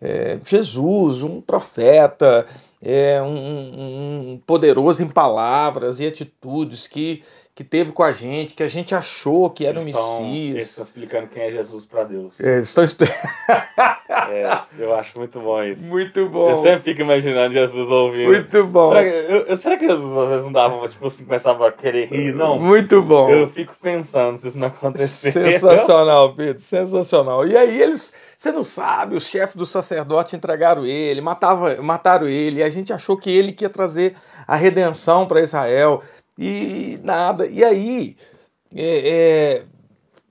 [0.00, 2.46] É, Jesus, um profeta,
[2.82, 7.22] é, um, um- um poderoso em palavras e atitudes que,
[7.60, 10.30] que teve com a gente, que a gente achou que era o Eles estão- Eles
[10.54, 10.68] Messias.
[10.70, 12.40] estão explicando quem é Jesus pra Deus.
[12.40, 13.06] É, estão esper-
[14.08, 15.82] É, eu acho muito bom isso.
[15.82, 16.50] Muito bom.
[16.50, 18.28] Eu sempre fico imaginando Jesus ouvindo.
[18.32, 18.88] Muito bom.
[18.94, 21.72] Será que, eu, eu- será que Jesus às vezes não dava, tipo assim, começava a
[21.72, 22.34] querer rir?
[22.34, 22.58] Não.
[22.58, 23.28] Muito bom.
[23.30, 25.32] Eu fico pensando se isso não acontecer.
[25.32, 27.46] Sensacional, Pedro, sensacional.
[27.46, 32.60] E aí eles, você não sabe, os chefes do sacerdote entregaram ele, matava, mataram ele,
[32.60, 34.14] e a gente achou que ele que ia trazer
[34.46, 36.02] a redenção para Israel,
[36.40, 37.46] e nada.
[37.46, 38.16] E aí
[38.74, 39.64] é, é,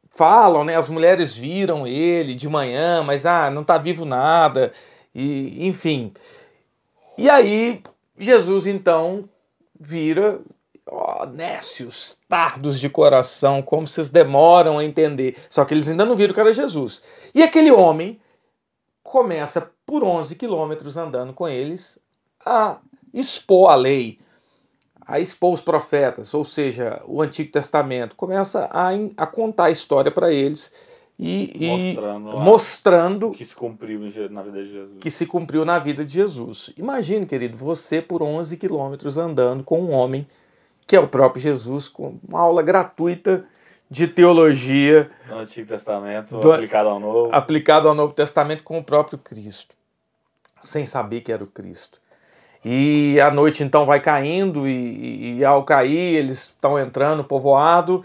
[0.10, 0.76] falam, né?
[0.76, 4.72] As mulheres viram ele de manhã, mas ah, não está vivo nada,
[5.14, 6.12] e enfim.
[7.16, 7.84] E aí
[8.18, 9.30] Jesus então
[9.80, 10.42] vira
[10.88, 15.38] ó, nécios, tardos de coração, como vocês demoram a entender.
[15.48, 17.04] Só que eles ainda não viram que era Jesus.
[17.36, 18.20] E aquele homem
[19.04, 22.00] começa por 11 quilômetros andando com eles
[22.44, 22.78] a
[23.14, 24.20] expor a lei,
[25.12, 28.16] a expor os profetas, ou seja, o Antigo Testamento.
[28.16, 30.72] Começa a, a contar a história para eles
[31.18, 34.00] e, e Mostrando lá mostrando que se cumpriu
[34.30, 34.98] na vida de Jesus.
[35.02, 36.72] que se cumpriu na vida de Jesus.
[36.78, 40.28] Imagine, querido, você por 11 quilômetros andando com um homem
[40.88, 43.46] que é o próprio Jesus, com uma aula gratuita
[43.92, 47.30] de teologia No Antigo Testamento, Do- aplicado ao Novo.
[47.36, 49.76] aplicado ao Novo Testamento com o próprio Cristo,
[50.62, 52.00] sem saber que era o Cristo.
[52.64, 58.04] E a noite então vai caindo, e, e- ao cair eles estão entrando povoado,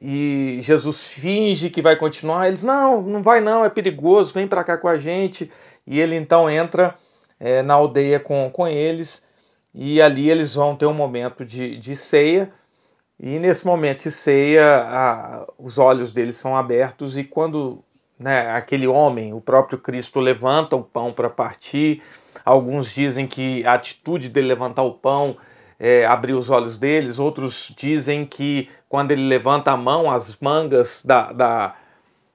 [0.00, 2.48] e Jesus finge que vai continuar.
[2.48, 5.50] Eles, não, não vai não, é perigoso, vem para cá com a gente.
[5.86, 6.94] E ele então entra
[7.38, 9.22] eh, na aldeia com, com eles,
[9.74, 12.50] e ali eles vão ter um momento de, de ceia.
[13.18, 17.82] E nesse momento de ceia, a- os olhos deles são abertos, e quando
[18.18, 22.02] né, aquele homem, o próprio Cristo, levanta o pão para partir.
[22.44, 25.36] Alguns dizem que a atitude dele levantar o pão
[25.78, 31.02] é, abriu os olhos deles, outros dizem que quando ele levanta a mão, as mangas
[31.04, 31.74] da, da-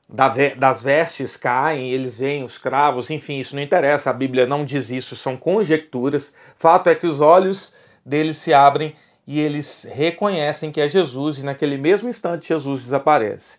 [0.07, 4.63] da das vestes caem, eles veem os cravos, enfim, isso não interessa, a Bíblia não
[4.63, 6.33] diz isso, são conjecturas.
[6.55, 7.73] Fato é que os olhos
[8.05, 8.95] deles se abrem
[9.27, 13.57] e eles reconhecem que é Jesus, e naquele mesmo instante Jesus desaparece.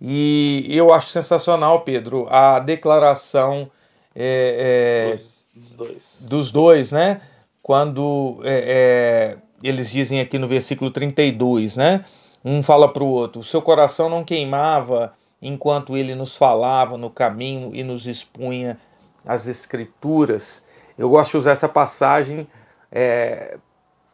[0.00, 3.70] E eu acho sensacional, Pedro, a declaração
[4.14, 7.20] é, é, Dos, dois, né?
[7.62, 12.04] Quando é, é, eles dizem aqui no versículo 32, né?
[12.44, 17.10] Um fala para o outro: o seu coração não queimava enquanto ele nos falava no
[17.10, 18.78] caminho e nos expunha
[19.26, 20.64] as escrituras.
[20.96, 22.46] Eu gosto de usar essa passagem
[22.90, 23.58] é,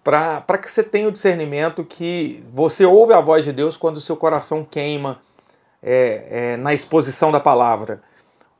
[0.03, 4.01] para que você tenha o discernimento que você ouve a voz de Deus quando o
[4.01, 5.21] seu coração queima
[5.83, 8.03] é, é, na exposição da palavra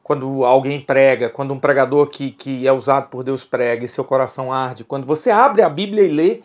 [0.09, 4.03] quando alguém prega, quando um pregador que, que é usado por Deus prega e seu
[4.03, 6.41] coração arde, quando você abre a Bíblia e lê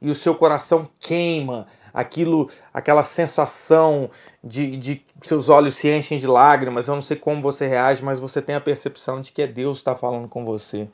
[0.00, 4.08] e o seu coração queima, aquilo, aquela sensação
[4.42, 6.88] de, de seus olhos se enchem de lágrimas.
[6.88, 9.76] Eu não sei como você reage, mas você tem a percepção de que é Deus
[9.76, 10.88] que está falando com você.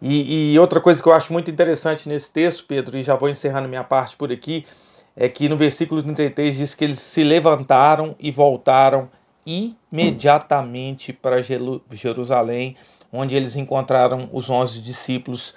[0.00, 3.28] E, e, outra coisa que eu acho muito interessante nesse texto, Pedro, e já vou
[3.28, 4.66] encerrando minha parte por aqui,
[5.14, 9.08] é que no versículo 33 diz que eles se levantaram e voltaram
[9.44, 11.42] imediatamente para
[11.90, 12.76] Jerusalém,
[13.12, 15.54] onde eles encontraram os onze discípulos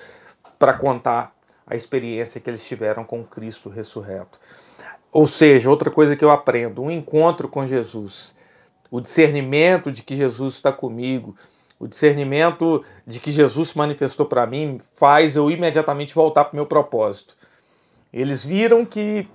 [0.57, 1.35] para contar
[1.67, 4.39] a experiência que eles tiveram com Cristo ressurreto.
[5.11, 8.35] Ou seja, outra coisa que eu aprendo, um encontro com Jesus,
[8.91, 11.35] o discernimento de que Jesus está comigo,
[11.79, 16.55] o discernimento de que Jesus se manifestou para mim faz eu imediatamente voltar para o
[16.55, 17.35] meu propósito.
[18.11, 19.27] Eles viram que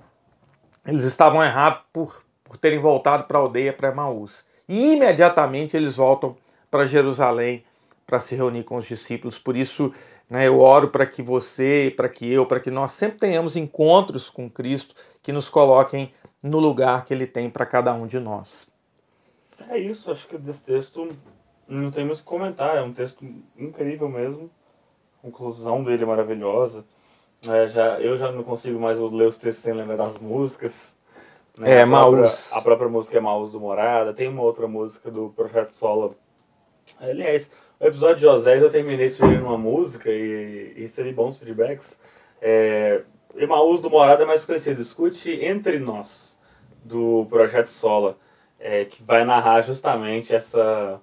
[0.85, 4.45] eles estavam errados por, por terem voltado para a aldeia para Emaús.
[4.67, 6.35] E imediatamente eles voltam
[6.69, 7.63] para Jerusalém
[8.05, 9.39] para se reunir com os discípulos.
[9.39, 9.93] Por isso,
[10.29, 14.29] né, eu oro para que você, para que eu, para que nós sempre tenhamos encontros
[14.29, 14.93] com Cristo
[15.23, 18.69] que nos coloquem no lugar que Ele tem para cada um de nós.
[19.69, 21.07] É isso, acho que desse texto
[21.69, 23.25] não tem muito o que comentar, é um texto
[23.57, 24.51] incrível mesmo.
[25.19, 26.83] A conclusão dele é maravilhosa.
[27.47, 30.99] É, já, eu já não consigo mais ler os textos sem lembrar das músicas.
[31.57, 31.75] Né?
[31.75, 34.13] É, a própria, A própria música é Maus do Morada.
[34.13, 36.15] Tem uma outra música do Projeto Solo.
[36.99, 37.49] Aliás,
[37.79, 41.99] o episódio de José eu terminei sugerindo uma música e, e recebi bons feedbacks.
[42.41, 43.01] É,
[43.35, 44.81] Emaús do Morada é mais conhecido.
[44.81, 46.39] Escute Entre Nós,
[46.83, 48.17] do Projeto Sola,
[48.59, 50.99] é, que vai narrar justamente essa,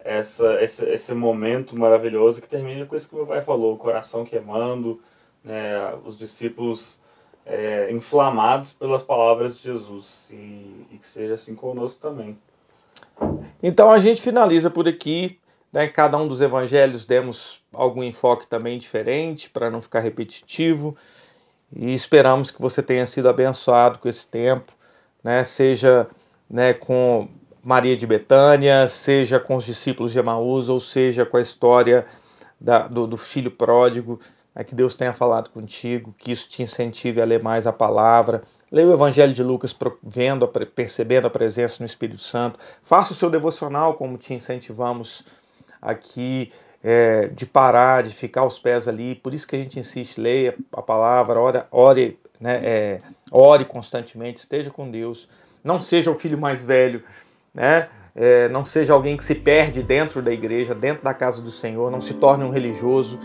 [0.00, 4.24] essa, esse, esse momento maravilhoso que termina com isso que meu pai falou: o coração
[4.24, 5.00] queimando,
[5.44, 6.97] né, os discípulos
[7.48, 10.28] é, inflamados pelas palavras de Jesus.
[10.30, 12.38] E, e que seja assim conosco também.
[13.62, 15.38] Então a gente finaliza por aqui.
[15.70, 20.96] Né, cada um dos evangelhos demos algum enfoque também diferente para não ficar repetitivo
[21.74, 24.72] e esperamos que você tenha sido abençoado com esse tempo,
[25.22, 26.08] né, seja
[26.48, 27.28] né, com
[27.62, 32.06] Maria de Betânia, seja com os discípulos de Emaús, ou seja com a história
[32.58, 34.18] da, do, do, filho pródigo,
[34.58, 38.42] né, que Deus tenha falado contigo, que isso te incentive a ler mais a palavra.
[38.72, 42.58] Leia o Evangelho de Lucas, vendo, percebendo a presença no Espírito Santo.
[42.82, 45.24] Faça o seu devocional, como te incentivamos
[45.80, 46.50] aqui
[46.82, 49.14] é, de parar, de ficar aos pés ali.
[49.14, 53.00] Por isso que a gente insiste, leia a palavra, ore, ore, né, é,
[53.30, 55.28] ore constantemente, esteja com Deus.
[55.62, 57.04] Não seja o filho mais velho,
[57.54, 57.88] né?
[58.14, 61.88] É, não seja alguém que se perde dentro da igreja, dentro da casa do Senhor,
[61.88, 63.20] não se torne um religioso.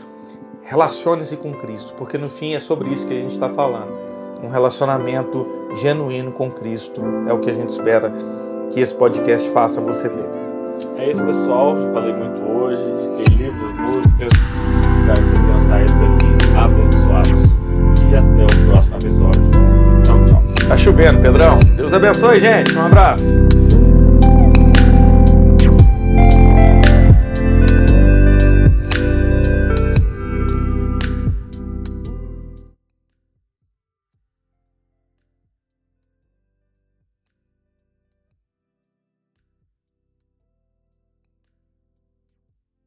[0.66, 3.92] Relacione-se com Cristo, porque no fim é sobre isso que a gente está falando.
[4.42, 5.46] Um relacionamento
[5.76, 8.12] genuíno com Cristo é o que a gente espera
[8.72, 10.30] que esse podcast faça você ter.
[10.98, 11.76] É isso, pessoal.
[11.94, 12.84] Falei muito hoje.
[13.18, 14.32] Tem livros, músicas.
[14.32, 17.54] Espero que vocês tenham saído daqui abençoados.
[18.10, 19.52] E até o próximo episódio.
[20.04, 20.68] Tchau, tchau.
[20.68, 21.60] Tá chovendo, Pedrão.
[21.76, 22.76] Deus abençoe, gente.
[22.76, 23.63] Um abraço.